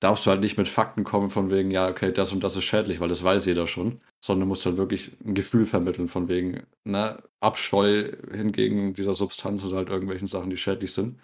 darfst 0.00 0.26
du 0.26 0.30
halt 0.30 0.40
nicht 0.40 0.56
mit 0.56 0.68
Fakten 0.68 1.04
kommen 1.04 1.30
von 1.30 1.50
wegen, 1.50 1.70
ja, 1.70 1.88
okay, 1.88 2.12
das 2.12 2.32
und 2.32 2.44
das 2.44 2.56
ist 2.56 2.64
schädlich, 2.64 3.00
weil 3.00 3.08
das 3.08 3.24
weiß 3.24 3.46
jeder 3.46 3.66
schon, 3.66 4.00
sondern 4.20 4.48
musst 4.48 4.64
halt 4.64 4.76
wirklich 4.76 5.16
ein 5.24 5.34
Gefühl 5.34 5.66
vermitteln 5.66 6.08
von 6.08 6.28
wegen, 6.28 6.62
ne, 6.84 7.22
Abscheu 7.40 8.12
hingegen 8.32 8.94
dieser 8.94 9.14
Substanz 9.14 9.64
oder 9.64 9.78
halt 9.78 9.88
irgendwelchen 9.88 10.28
Sachen, 10.28 10.50
die 10.50 10.56
schädlich 10.56 10.92
sind, 10.92 11.20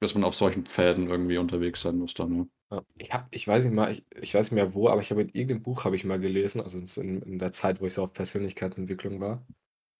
dass 0.00 0.14
man 0.14 0.24
auf 0.24 0.34
solchen 0.34 0.66
Pfäden 0.66 1.08
irgendwie 1.08 1.38
unterwegs 1.38 1.82
sein 1.82 1.98
muss 1.98 2.14
dann, 2.14 2.32
ne? 2.36 2.48
Ja, 2.70 2.84
ich 2.98 3.12
hab, 3.12 3.26
ich 3.34 3.46
weiß 3.48 3.64
nicht 3.64 3.74
mal, 3.74 3.92
ich, 3.92 4.04
ich 4.20 4.34
weiß 4.34 4.46
nicht 4.50 4.52
mehr 4.54 4.74
wo, 4.74 4.88
aber 4.88 5.00
ich 5.00 5.10
habe 5.10 5.22
in 5.22 5.28
irgendeinem 5.30 5.62
Buch 5.62 5.84
habe 5.84 5.96
ich 5.96 6.04
mal 6.04 6.20
gelesen, 6.20 6.60
also 6.60 6.78
in, 7.00 7.22
in 7.22 7.38
der 7.38 7.52
Zeit, 7.52 7.80
wo 7.80 7.86
ich 7.86 7.94
so 7.94 8.02
auf 8.04 8.12
Persönlichkeitsentwicklung 8.12 9.20
war. 9.20 9.44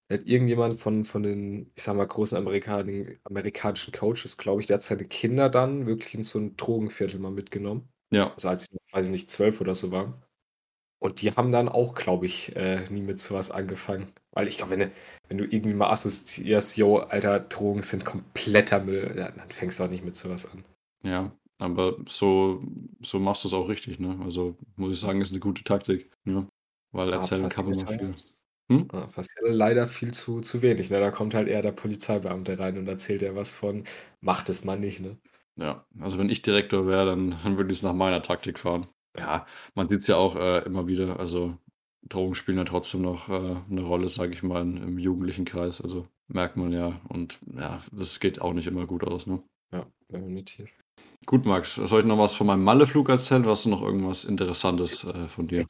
Da 0.08 0.16
hat 0.16 0.26
irgendjemand 0.26 0.80
von, 0.80 1.04
von 1.04 1.22
den, 1.24 1.72
ich 1.76 1.82
sag 1.84 1.96
mal, 1.96 2.06
großen 2.06 2.38
Amerikan 2.38 3.18
amerikanischen 3.24 3.92
Coaches, 3.94 4.38
glaube 4.38 4.60
ich, 4.62 4.68
der 4.68 4.76
hat 4.76 4.82
seine 4.82 5.06
Kinder 5.06 5.50
dann 5.50 5.86
wirklich 5.86 6.14
in 6.14 6.24
so 6.24 6.38
ein 6.40 6.56
Drogenviertel 6.56 7.20
mal 7.20 7.32
mitgenommen. 7.32 7.88
Ja, 8.10 8.36
Also 8.36 8.48
als 8.50 8.66
sie, 8.66 8.78
weiß 8.92 9.06
ich 9.06 9.12
nicht, 9.12 9.30
zwölf 9.30 9.60
oder 9.60 9.74
so 9.76 9.90
waren. 9.92 10.14
Und 11.00 11.22
die 11.22 11.32
haben 11.32 11.52
dann 11.52 11.68
auch, 11.68 11.94
glaube 11.94 12.26
ich, 12.26 12.56
äh, 12.56 12.84
nie 12.90 13.02
mit 13.02 13.20
sowas 13.20 13.50
angefangen. 13.50 14.12
Weil 14.32 14.48
ich 14.48 14.58
glaube, 14.58 14.72
wenn, 14.72 14.80
du- 14.80 14.92
wenn 15.28 15.38
du 15.38 15.44
irgendwie 15.44 15.74
mal 15.74 15.90
assoziierst, 15.90 16.76
yo, 16.78 16.98
Alter, 16.98 17.40
Drogen 17.40 17.82
sind 17.82 18.04
kompletter 18.06 18.80
Müll, 18.84 19.14
dann 19.16 19.50
fängst 19.50 19.80
du 19.80 19.84
auch 19.84 19.90
nicht 19.90 20.04
mit 20.04 20.16
sowas 20.16 20.50
an. 20.52 20.64
ja, 21.02 21.32
aber 21.60 21.96
so, 22.08 22.62
so 23.00 23.20
machst 23.20 23.44
du 23.44 23.48
es 23.48 23.54
auch 23.54 23.68
richtig, 23.68 24.00
ne? 24.00 24.18
Also 24.24 24.56
muss 24.76 24.92
ich 24.92 25.00
sagen, 25.00 25.20
ist 25.20 25.30
eine 25.30 25.40
gute 25.40 25.62
Taktik, 25.62 26.10
ja. 26.24 26.46
Weil 26.92 27.08
Aber 27.08 27.16
erzählen 27.16 27.48
kann 27.48 27.68
man 27.68 27.78
passiert 27.78 28.00
viel. 28.00 28.14
Hm? 28.70 28.86
passiert 28.86 29.40
leider 29.42 29.86
viel 29.86 30.12
zu, 30.12 30.40
zu 30.40 30.62
wenig. 30.62 30.90
Ne? 30.90 31.00
Da 31.00 31.10
kommt 31.10 31.34
halt 31.34 31.48
eher 31.48 31.62
der 31.62 31.72
Polizeibeamte 31.72 32.58
rein 32.58 32.78
und 32.78 32.86
erzählt 32.86 33.22
ja 33.22 33.34
was 33.34 33.52
von, 33.52 33.84
macht 34.20 34.48
es 34.48 34.64
mal 34.64 34.78
nicht, 34.78 35.00
ne? 35.00 35.18
Ja, 35.56 35.84
also 35.98 36.18
wenn 36.18 36.30
ich 36.30 36.42
Direktor 36.42 36.86
wäre, 36.86 37.06
dann, 37.06 37.36
dann 37.42 37.58
würde 37.58 37.70
ich 37.70 37.78
es 37.78 37.82
nach 37.82 37.92
meiner 37.92 38.22
Taktik 38.22 38.58
fahren. 38.58 38.86
Ja, 39.16 39.46
man 39.74 39.88
sieht 39.88 40.00
es 40.00 40.06
ja 40.06 40.16
auch 40.16 40.36
äh, 40.36 40.60
immer 40.64 40.86
wieder. 40.86 41.18
Also 41.18 41.58
Drogen 42.08 42.34
spielen 42.34 42.58
ja 42.58 42.64
trotzdem 42.64 43.02
noch 43.02 43.28
äh, 43.28 43.56
eine 43.70 43.82
Rolle, 43.82 44.08
sage 44.08 44.32
ich 44.32 44.42
mal, 44.42 44.62
in, 44.62 44.76
im 44.76 44.98
jugendlichen 44.98 45.44
Kreis. 45.44 45.80
Also 45.80 46.06
merkt 46.28 46.56
man 46.56 46.72
ja. 46.72 47.00
Und 47.08 47.38
ja, 47.56 47.82
das 47.92 48.20
geht 48.20 48.40
auch 48.40 48.54
nicht 48.54 48.68
immer 48.68 48.86
gut 48.86 49.04
aus. 49.04 49.26
Ne? 49.26 49.42
Ja, 49.72 49.84
definitiv. 50.10 50.70
Gut, 51.30 51.46
Max, 51.46 51.76
soll 51.76 52.00
ich 52.00 52.06
noch 52.06 52.18
was 52.18 52.34
von 52.34 52.48
meinem 52.48 52.64
Malle-Flug 52.64 53.08
erzählen? 53.08 53.42
Oder 53.42 53.52
hast 53.52 53.64
du 53.64 53.68
noch 53.68 53.82
irgendwas 53.82 54.24
Interessantes 54.24 55.04
äh, 55.04 55.28
von 55.28 55.46
dir? 55.46 55.64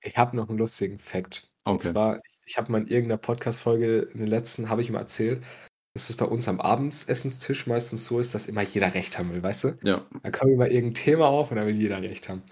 Ich 0.00 0.18
habe 0.18 0.34
noch 0.34 0.48
einen 0.48 0.58
lustigen 0.58 0.98
Fact. 0.98 1.48
Und 1.62 1.74
Okay. 1.74 1.92
zwar, 1.92 2.20
ich 2.44 2.58
habe 2.58 2.72
mal 2.72 2.78
in 2.80 2.88
irgendeiner 2.88 3.18
Podcast-Folge, 3.18 3.98
in 3.98 4.18
den 4.18 4.26
letzten, 4.26 4.68
habe 4.68 4.82
ich 4.82 4.90
mal 4.90 4.98
erzählt, 4.98 5.44
dass 5.94 6.10
es 6.10 6.16
bei 6.16 6.24
uns 6.24 6.48
am 6.48 6.60
Abendsessenstisch 6.60 7.68
meistens 7.68 8.04
so 8.04 8.18
ist, 8.18 8.34
dass 8.34 8.48
immer 8.48 8.62
jeder 8.62 8.94
Recht 8.94 9.16
haben 9.16 9.32
will, 9.32 9.44
weißt 9.44 9.62
du? 9.62 9.78
Ja, 9.84 10.04
Da 10.24 10.30
kommt 10.32 10.50
immer 10.50 10.66
irgendein 10.66 10.94
Thema 10.94 11.28
auf 11.28 11.52
und 11.52 11.56
da 11.56 11.66
will 11.66 11.78
jeder 11.78 12.02
Recht 12.02 12.28
haben. 12.28 12.42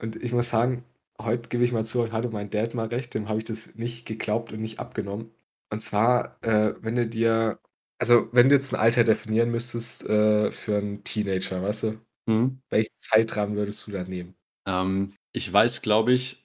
Und 0.00 0.16
ich 0.16 0.32
muss 0.32 0.48
sagen, 0.48 0.84
heute 1.20 1.50
gebe 1.50 1.62
ich 1.62 1.72
mal 1.72 1.84
zu, 1.84 2.00
heute 2.00 2.12
hatte 2.12 2.30
mein 2.30 2.48
Dad 2.48 2.72
mal 2.72 2.86
recht, 2.86 3.12
dem 3.12 3.28
habe 3.28 3.36
ich 3.36 3.44
das 3.44 3.74
nicht 3.74 4.06
geglaubt 4.06 4.50
und 4.50 4.62
nicht 4.62 4.80
abgenommen. 4.80 5.30
Und 5.68 5.80
zwar, 5.80 6.38
äh, 6.42 6.72
wenn 6.80 6.96
du 6.96 7.06
dir, 7.06 7.58
also 8.02 8.28
wenn 8.32 8.48
du 8.48 8.56
jetzt 8.56 8.74
ein 8.74 8.80
Alter 8.80 9.04
definieren 9.04 9.52
müsstest 9.52 10.04
äh, 10.08 10.50
für 10.50 10.76
einen 10.76 11.04
Teenager, 11.04 11.62
weißt 11.62 11.84
du, 11.84 12.00
hm. 12.28 12.60
welchen 12.68 12.98
Zeitrahmen 12.98 13.54
würdest 13.54 13.86
du 13.86 13.92
da 13.92 14.02
nehmen? 14.02 14.34
ähm, 14.66 15.14
ich 15.32 15.52
weiß, 15.52 15.82
glaube 15.82 16.12
ich, 16.12 16.44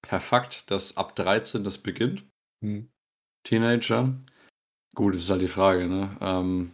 per 0.00 0.22
Fakt, 0.22 0.70
dass 0.70 0.96
ab 0.96 1.14
13 1.14 1.62
das 1.62 1.76
beginnt. 1.76 2.24
Hm. 2.62 2.88
Teenager. 3.46 4.18
Gut, 4.94 5.12
das 5.12 5.20
ist 5.20 5.30
halt 5.30 5.42
die 5.42 5.46
Frage, 5.48 5.88
ne? 5.88 6.16
Ähm, 6.22 6.72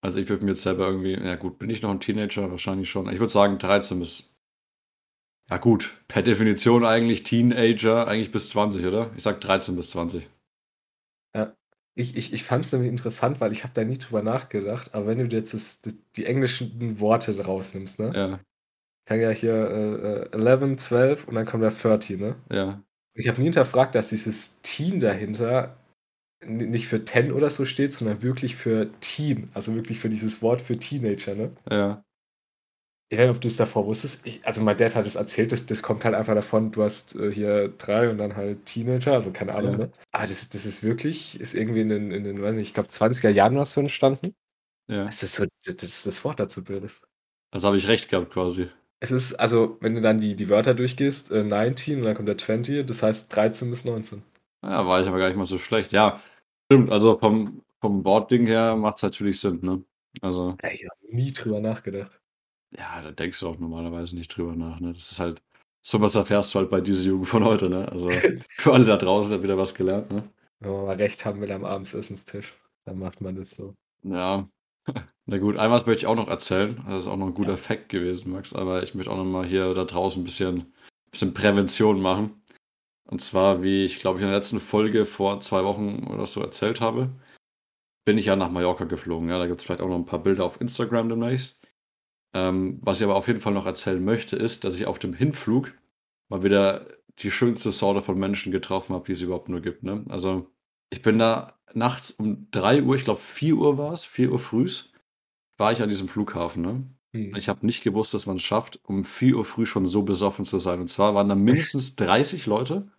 also 0.00 0.18
ich 0.18 0.30
würde 0.30 0.42
mir 0.42 0.52
jetzt 0.52 0.62
selber 0.62 0.86
irgendwie, 0.86 1.12
ja 1.12 1.36
gut, 1.36 1.58
bin 1.58 1.68
ich 1.68 1.82
noch 1.82 1.90
ein 1.90 2.00
Teenager? 2.00 2.50
Wahrscheinlich 2.50 2.88
schon. 2.88 3.12
Ich 3.12 3.18
würde 3.18 3.32
sagen 3.32 3.58
13 3.58 4.00
bis, 4.00 4.34
ja 5.50 5.58
gut, 5.58 6.02
per 6.08 6.22
Definition 6.22 6.86
eigentlich 6.86 7.24
Teenager, 7.24 8.08
eigentlich 8.08 8.32
bis 8.32 8.48
20, 8.48 8.86
oder? 8.86 9.12
Ich 9.18 9.22
sag 9.22 9.38
13 9.42 9.76
bis 9.76 9.90
20. 9.90 10.26
Ja. 11.34 11.54
Ich, 12.00 12.16
ich, 12.16 12.32
ich 12.32 12.44
fand 12.44 12.64
es 12.64 12.72
nämlich 12.72 12.90
interessant, 12.90 13.40
weil 13.40 13.52
ich 13.52 13.62
habe 13.64 13.74
da 13.74 13.84
nie 13.84 13.98
drüber 13.98 14.22
nachgedacht, 14.22 14.94
aber 14.94 15.06
wenn 15.06 15.18
du 15.28 15.36
jetzt 15.36 15.54
das, 15.54 15.80
das, 15.82 15.96
die 16.16 16.26
englischen 16.26 16.98
Worte 17.00 17.38
rausnimmst, 17.44 18.00
ne? 18.00 18.14
Ja, 18.14 18.40
Kann 19.06 19.20
ja 19.20 19.30
hier 19.30 19.54
äh, 19.54 20.36
äh, 20.38 20.38
11, 20.38 20.76
12 20.78 21.28
und 21.28 21.34
dann 21.34 21.46
kommt 21.46 21.62
der 21.64 21.70
30, 21.70 22.18
ne? 22.20 22.36
ja, 22.50 22.82
Ich 23.14 23.28
habe 23.28 23.38
nie 23.38 23.46
hinterfragt, 23.46 23.94
dass 23.94 24.08
dieses 24.10 24.60
Teen 24.62 25.00
dahinter 25.00 25.76
nicht 26.46 26.88
für 26.88 27.04
10 27.04 27.32
oder 27.32 27.50
so 27.50 27.66
steht, 27.66 27.94
sondern 27.94 28.22
wirklich 28.22 28.56
für 28.56 28.90
Teen, 29.00 29.50
also 29.54 29.74
wirklich 29.74 30.00
für 30.00 30.10
dieses 30.10 30.42
Wort 30.42 30.62
für 30.62 30.78
Teenager, 30.78 31.34
ne? 31.34 31.52
ja, 31.70 32.04
Ich 33.12 33.18
weiß 33.18 33.26
nicht, 33.26 33.36
ob 33.36 33.40
du 33.40 33.48
es 33.48 33.56
davor 33.56 33.86
wusstest. 33.86 34.24
Ich, 34.26 34.46
also 34.46 34.60
mein 34.62 34.76
Dad 34.76 34.94
hat 34.94 35.04
es 35.06 35.16
erzählt, 35.16 35.50
das, 35.50 35.66
das 35.66 35.82
kommt 35.82 36.04
halt 36.04 36.14
einfach 36.14 36.34
davon, 36.34 36.70
du 36.70 36.84
hast 36.84 37.16
äh, 37.16 37.32
hier 37.32 37.68
drei 37.68 38.08
und 38.08 38.18
dann 38.18 38.36
halt 38.36 38.66
Teenager, 38.66 39.14
also 39.14 39.32
keine 39.32 39.54
Ahnung, 39.54 39.72
Ja. 39.72 39.78
ne? 39.78 39.92
Aber 40.12 40.26
das, 40.26 40.48
das 40.48 40.64
ist 40.64 40.82
wirklich, 40.84 41.40
ist 41.40 41.54
irgendwie 41.54 41.80
in 41.80 41.88
den, 41.88 42.12
in 42.12 42.22
den 42.24 42.40
weiß 42.40 42.54
nicht, 42.54 42.68
ich 42.68 42.74
glaube 42.74 42.88
20er 42.88 43.30
Jahren 43.30 43.54
oder 43.56 43.64
so 43.64 43.80
entstanden. 43.80 44.34
ja. 44.88 45.04
Das 45.06 45.22
ist 45.22 45.34
so, 45.34 45.46
das, 45.64 45.76
das, 45.78 46.02
das 46.04 46.24
Wort 46.24 46.40
dazu 46.40 46.64
bildest. 46.64 47.06
Also 47.52 47.66
habe 47.68 47.76
ich 47.78 47.88
recht 47.88 48.08
gehabt 48.08 48.32
quasi. 48.32 48.70
Es 49.00 49.10
ist, 49.10 49.34
also, 49.34 49.76
wenn 49.80 49.94
du 49.94 50.00
dann 50.00 50.20
die, 50.20 50.36
die 50.36 50.48
Wörter 50.48 50.74
durchgehst, 50.74 51.30
äh, 51.32 51.44
19 51.44 51.98
und 51.98 52.04
dann 52.04 52.14
kommt 52.14 52.28
der 52.28 52.38
20, 52.38 52.86
das 52.86 53.02
heißt 53.02 53.34
13 53.34 53.68
bis 53.70 53.84
19. 53.84 54.22
Ja, 54.62 54.86
war 54.86 55.00
ich 55.00 55.08
aber 55.08 55.18
gar 55.18 55.28
nicht 55.28 55.36
mal 55.36 55.46
so 55.46 55.58
schlecht. 55.58 55.92
Ja, 55.92 56.20
stimmt. 56.66 56.90
Also 56.90 57.18
vom, 57.18 57.62
vom 57.80 58.04
Wortding 58.04 58.46
her 58.46 58.76
macht 58.76 58.96
es 58.96 59.02
natürlich 59.02 59.40
Sinn, 59.40 59.60
ne? 59.62 59.84
Also, 60.20 60.56
Ja, 60.62 60.70
ich 60.70 60.84
habe 60.86 61.14
nie 61.16 61.32
drüber 61.32 61.60
nachgedacht. 61.60 62.19
Ja, 62.76 63.02
da 63.02 63.10
denkst 63.10 63.40
du 63.40 63.48
auch 63.48 63.58
normalerweise 63.58 64.16
nicht 64.16 64.36
drüber 64.36 64.54
nach, 64.54 64.80
ne? 64.80 64.92
Das 64.92 65.10
ist 65.10 65.18
halt, 65.18 65.42
sowas 65.82 66.14
erfährst 66.14 66.54
du 66.54 66.60
halt 66.60 66.70
bei 66.70 66.80
dieser 66.80 67.04
Jugend 67.04 67.28
von 67.28 67.44
heute, 67.44 67.68
ne? 67.68 67.88
Also 67.90 68.10
für 68.58 68.72
alle 68.72 68.84
da 68.84 68.96
draußen 68.96 69.34
hat 69.34 69.42
wieder 69.42 69.58
was 69.58 69.74
gelernt, 69.74 70.10
ne? 70.10 70.28
Wenn 70.60 70.72
man 70.72 70.86
mal 70.86 70.96
recht 70.96 71.24
haben 71.24 71.40
will 71.40 71.50
am 71.52 71.64
Abendsessenstisch, 71.64 72.54
dann 72.84 72.98
macht 72.98 73.20
man 73.20 73.34
das 73.34 73.50
so. 73.50 73.74
Ja, 74.02 74.48
na 75.26 75.38
gut, 75.38 75.56
ein 75.56 75.70
was 75.70 75.86
möchte 75.86 76.02
ich 76.02 76.06
auch 76.06 76.16
noch 76.16 76.28
erzählen. 76.28 76.82
Das 76.86 77.04
ist 77.04 77.06
auch 77.06 77.16
noch 77.16 77.28
ein 77.28 77.34
guter 77.34 77.56
Fact 77.56 77.88
gewesen, 77.88 78.32
Max, 78.32 78.52
aber 78.52 78.82
ich 78.82 78.94
möchte 78.94 79.10
auch 79.10 79.16
noch 79.16 79.24
mal 79.24 79.46
hier 79.46 79.74
da 79.74 79.84
draußen 79.84 80.20
ein 80.20 80.24
bisschen, 80.24 80.72
bisschen 81.10 81.34
Prävention 81.34 82.00
machen. 82.00 82.42
Und 83.04 83.20
zwar, 83.20 83.62
wie 83.62 83.84
ich 83.84 83.98
glaube 83.98 84.18
ich 84.18 84.22
in 84.22 84.28
der 84.30 84.38
letzten 84.38 84.60
Folge 84.60 85.04
vor 85.06 85.40
zwei 85.40 85.64
Wochen 85.64 86.06
oder 86.08 86.26
so 86.26 86.40
erzählt 86.40 86.80
habe, 86.80 87.10
bin 88.04 88.18
ich 88.18 88.26
ja 88.26 88.36
nach 88.36 88.50
Mallorca 88.50 88.84
geflogen. 88.84 89.28
Ja, 89.28 89.38
da 89.38 89.46
gibt 89.46 89.60
es 89.60 89.64
vielleicht 89.66 89.82
auch 89.82 89.88
noch 89.88 89.96
ein 89.96 90.06
paar 90.06 90.22
Bilder 90.22 90.44
auf 90.44 90.60
Instagram 90.60 91.08
demnächst. 91.08 91.59
Ähm, 92.32 92.78
was 92.82 92.98
ich 92.98 93.04
aber 93.04 93.16
auf 93.16 93.26
jeden 93.26 93.40
Fall 93.40 93.52
noch 93.52 93.66
erzählen 93.66 94.02
möchte, 94.04 94.36
ist, 94.36 94.64
dass 94.64 94.76
ich 94.76 94.86
auf 94.86 94.98
dem 94.98 95.12
Hinflug 95.12 95.72
mal 96.28 96.42
wieder 96.42 96.86
die 97.18 97.30
schönste 97.30 97.72
Sorte 97.72 98.00
von 98.00 98.18
Menschen 98.18 98.52
getroffen 98.52 98.94
habe, 98.94 99.06
die 99.06 99.12
es 99.12 99.20
überhaupt 99.20 99.48
nur 99.48 99.60
gibt. 99.60 99.82
Ne? 99.82 100.04
Also 100.08 100.50
ich 100.90 101.02
bin 101.02 101.18
da 101.18 101.58
nachts 101.74 102.12
um 102.12 102.48
3 102.50 102.82
Uhr, 102.82 102.96
ich 102.96 103.04
glaube 103.04 103.20
4 103.20 103.56
Uhr 103.56 103.78
war 103.78 103.92
es, 103.92 104.04
4 104.04 104.32
Uhr 104.32 104.38
früh, 104.38 104.68
war 105.56 105.72
ich 105.72 105.82
an 105.82 105.88
diesem 105.88 106.08
Flughafen. 106.08 106.62
Ne? 106.62 106.84
Hm. 107.12 107.34
Ich 107.36 107.48
habe 107.48 107.66
nicht 107.66 107.82
gewusst, 107.82 108.14
dass 108.14 108.26
man 108.26 108.36
es 108.36 108.42
schafft, 108.42 108.80
um 108.84 109.04
4 109.04 109.36
Uhr 109.36 109.44
früh 109.44 109.66
schon 109.66 109.86
so 109.86 110.02
besoffen 110.02 110.44
zu 110.44 110.58
sein. 110.58 110.80
Und 110.80 110.88
zwar 110.88 111.14
waren 111.14 111.28
da 111.28 111.34
mindestens 111.34 111.96
30 111.96 112.46
Leute. 112.46 112.90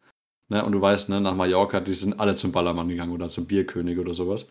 Ne? 0.49 0.63
Und 0.63 0.73
du 0.73 0.81
weißt, 0.81 1.09
ne, 1.09 1.21
nach 1.21 1.35
Mallorca, 1.35 1.79
die 1.79 1.93
sind 1.93 2.19
alle 2.19 2.35
zum 2.35 2.51
Ballermann 2.51 2.89
gegangen 2.89 3.13
oder 3.13 3.29
zum 3.29 3.47
Bierkönig 3.47 3.97
oder 3.97 4.13
sowas. 4.13 4.47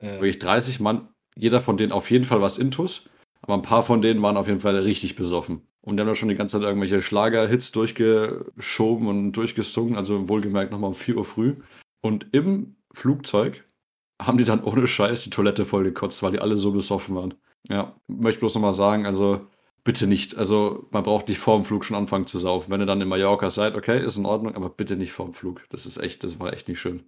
Ja. 0.00 0.14
Wirklich 0.14 0.40
30 0.40 0.80
Mann, 0.80 1.08
jeder 1.36 1.60
von 1.60 1.76
denen 1.76 1.92
auf 1.92 2.10
jeden 2.10 2.24
Fall 2.24 2.42
was 2.42 2.58
Intus. 2.58 3.08
Aber 3.46 3.54
ein 3.54 3.62
paar 3.62 3.84
von 3.84 4.02
denen 4.02 4.22
waren 4.22 4.36
auf 4.36 4.48
jeden 4.48 4.60
Fall 4.60 4.76
richtig 4.76 5.14
besoffen. 5.14 5.62
Und 5.80 5.96
die 5.96 6.00
haben 6.00 6.08
da 6.08 6.16
schon 6.16 6.28
die 6.28 6.34
ganze 6.34 6.58
Zeit 6.58 6.66
irgendwelche 6.66 7.00
Schlager-Hits 7.00 7.70
durchgeschoben 7.70 9.06
und 9.06 9.32
durchgesungen. 9.32 9.96
Also 9.96 10.28
wohlgemerkt 10.28 10.72
nochmal 10.72 10.88
um 10.88 10.96
4 10.96 11.16
Uhr 11.16 11.24
früh. 11.24 11.54
Und 12.00 12.26
im 12.32 12.74
Flugzeug 12.92 13.64
haben 14.20 14.38
die 14.38 14.44
dann 14.44 14.64
ohne 14.64 14.86
Scheiß 14.86 15.22
die 15.22 15.30
Toilette 15.30 15.64
voll 15.64 15.84
gekotzt, 15.84 16.22
weil 16.22 16.32
die 16.32 16.40
alle 16.40 16.56
so 16.56 16.72
besoffen 16.72 17.14
waren. 17.14 17.34
Ja, 17.68 17.94
möchte 18.08 18.40
bloß 18.40 18.56
nochmal 18.56 18.74
sagen, 18.74 19.06
also 19.06 19.46
bitte 19.84 20.08
nicht. 20.08 20.36
Also 20.36 20.88
man 20.90 21.04
braucht 21.04 21.28
nicht 21.28 21.38
vor 21.38 21.56
dem 21.56 21.64
Flug 21.64 21.84
schon 21.84 21.96
anfangen 21.96 22.26
zu 22.26 22.38
saufen. 22.38 22.70
Wenn 22.72 22.80
ihr 22.80 22.86
dann 22.86 23.00
in 23.00 23.08
Mallorca 23.08 23.50
seid, 23.50 23.76
okay, 23.76 24.04
ist 24.04 24.16
in 24.16 24.26
Ordnung, 24.26 24.56
aber 24.56 24.70
bitte 24.70 24.96
nicht 24.96 25.12
vor 25.12 25.26
dem 25.26 25.34
Flug. 25.34 25.62
Das 25.70 25.86
ist 25.86 25.98
echt, 25.98 26.24
das 26.24 26.40
war 26.40 26.52
echt 26.52 26.68
nicht 26.68 26.80
schön. 26.80 27.04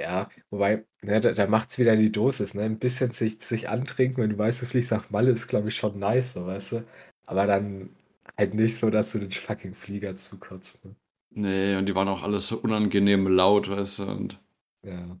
Ja, 0.00 0.28
wobei, 0.50 0.84
ne, 1.02 1.20
da, 1.20 1.32
da 1.32 1.46
macht 1.46 1.70
es 1.70 1.78
wieder 1.78 1.96
die 1.96 2.10
Dosis, 2.12 2.54
ne? 2.54 2.62
Ein 2.64 2.78
bisschen 2.78 3.10
sich, 3.12 3.40
sich 3.40 3.68
antrinken, 3.68 4.22
wenn 4.22 4.30
du 4.30 4.38
weißt, 4.38 4.62
du 4.62 4.66
fliegst 4.66 4.90
nach 4.92 5.10
Malle, 5.10 5.30
ist, 5.32 5.48
glaube 5.48 5.68
ich, 5.68 5.76
schon 5.76 5.98
nice, 5.98 6.32
so, 6.34 6.46
weißt 6.46 6.72
du? 6.72 6.84
Aber 7.26 7.46
dann 7.46 7.90
halt 8.36 8.54
nicht 8.54 8.76
so, 8.76 8.90
dass 8.90 9.12
du 9.12 9.18
den 9.18 9.32
fucking 9.32 9.74
Flieger 9.74 10.16
zukotzt, 10.16 10.84
ne? 10.84 10.94
Nee, 11.34 11.76
und 11.76 11.84
die 11.86 11.94
waren 11.94 12.08
auch 12.08 12.22
alles 12.22 12.46
so 12.48 12.56
unangenehm 12.58 13.26
laut, 13.26 13.68
weißt 13.68 13.98
du, 13.98 14.02
und. 14.04 14.40
Ja. 14.82 15.18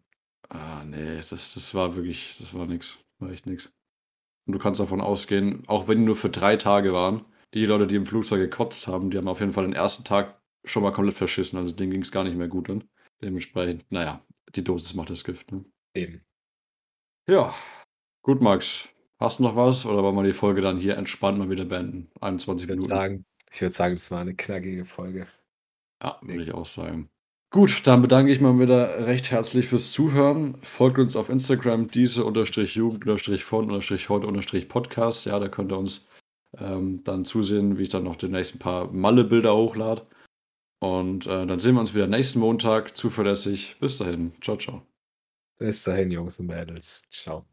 Ah, 0.48 0.84
nee, 0.84 1.16
das, 1.18 1.54
das 1.54 1.74
war 1.74 1.94
wirklich, 1.96 2.36
das 2.38 2.54
war 2.54 2.66
nix. 2.66 2.98
War 3.18 3.30
echt 3.30 3.46
nix. 3.46 3.72
Und 4.46 4.54
du 4.54 4.58
kannst 4.60 4.80
davon 4.80 5.00
ausgehen, 5.00 5.64
auch 5.68 5.88
wenn 5.88 6.00
die 6.00 6.04
nur 6.06 6.16
für 6.16 6.30
drei 6.30 6.56
Tage 6.56 6.92
waren, 6.92 7.24
die 7.54 7.66
Leute, 7.66 7.86
die 7.88 7.96
im 7.96 8.06
Flugzeug 8.06 8.40
gekotzt 8.40 8.88
haben, 8.88 9.10
die 9.10 9.18
haben 9.18 9.28
auf 9.28 9.40
jeden 9.40 9.52
Fall 9.52 9.64
den 9.64 9.74
ersten 9.74 10.04
Tag 10.04 10.40
schon 10.64 10.82
mal 10.82 10.92
komplett 10.92 11.16
verschissen. 11.16 11.58
Also 11.58 11.72
denen 11.74 11.92
ging 11.92 12.02
es 12.02 12.12
gar 12.12 12.24
nicht 12.24 12.36
mehr 12.36 12.48
gut 12.48 12.68
dann. 12.68 12.84
Dementsprechend, 13.22 13.86
naja, 13.90 14.24
die 14.54 14.64
Dosis 14.64 14.94
macht 14.94 15.10
das 15.10 15.24
Gift. 15.24 15.52
Ne? 15.52 15.64
Eben. 15.94 16.24
Ja, 17.28 17.54
gut, 18.22 18.40
Max. 18.40 18.88
Hast 19.18 19.38
du 19.38 19.44
noch 19.44 19.54
was 19.54 19.86
oder 19.86 20.02
wollen 20.02 20.16
wir 20.16 20.24
die 20.24 20.32
Folge 20.32 20.60
dann 20.62 20.78
hier 20.78 20.96
entspannt 20.96 21.38
mal 21.38 21.48
wieder 21.48 21.64
beenden? 21.64 22.10
21 22.20 22.64
ich 22.64 22.70
Minuten. 22.70 22.88
Sagen, 22.88 23.24
ich 23.50 23.60
würde 23.60 23.74
sagen, 23.74 23.94
das 23.94 24.10
war 24.10 24.20
eine 24.20 24.34
knackige 24.34 24.84
Folge. 24.84 25.28
Ja, 26.02 26.18
würde 26.22 26.42
ich 26.42 26.52
auch 26.52 26.66
sagen. 26.66 27.08
Gut, 27.52 27.86
dann 27.86 28.02
bedanke 28.02 28.32
ich 28.32 28.40
mal 28.40 28.58
wieder 28.58 29.06
recht 29.06 29.30
herzlich 29.30 29.68
fürs 29.68 29.92
Zuhören. 29.92 30.56
Folgt 30.62 30.98
uns 30.98 31.16
auf 31.16 31.28
Instagram, 31.28 31.86
diese 31.86 32.24
unterstrich 32.24 32.74
Jugend 32.74 33.06
unterstrich 33.06 33.44
von 33.44 33.66
unterstrich 33.66 34.08
heute 34.08 34.26
unterstrich 34.26 34.68
Podcast. 34.68 35.26
Ja, 35.26 35.38
da 35.38 35.48
könnt 35.48 35.70
ihr 35.70 35.78
uns 35.78 36.08
ähm, 36.58 37.04
dann 37.04 37.24
zusehen, 37.24 37.78
wie 37.78 37.84
ich 37.84 37.88
dann 37.90 38.04
noch 38.04 38.16
demnächst 38.16 38.54
ein 38.54 38.58
paar 38.58 38.90
Malle-Bilder 38.90 39.54
hochlade. 39.54 40.06
Und 40.82 41.28
äh, 41.28 41.46
dann 41.46 41.60
sehen 41.60 41.74
wir 41.74 41.80
uns 41.80 41.94
wieder 41.94 42.08
nächsten 42.08 42.40
Montag, 42.40 42.96
zuverlässig. 42.96 43.76
Bis 43.78 43.98
dahin. 43.98 44.32
Ciao, 44.40 44.56
ciao. 44.56 44.82
Bis 45.56 45.84
dahin, 45.84 46.10
Jungs 46.10 46.40
und 46.40 46.46
Mädels. 46.46 47.04
Ciao. 47.08 47.46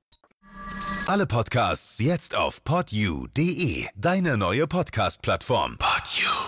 Alle 1.06 1.28
Podcasts 1.28 2.00
jetzt 2.00 2.36
auf 2.36 2.64
podyou.de, 2.64 3.86
deine 3.96 4.36
neue 4.36 4.66
Podcast-Plattform. 4.66 5.78
Podyou. 5.78 6.39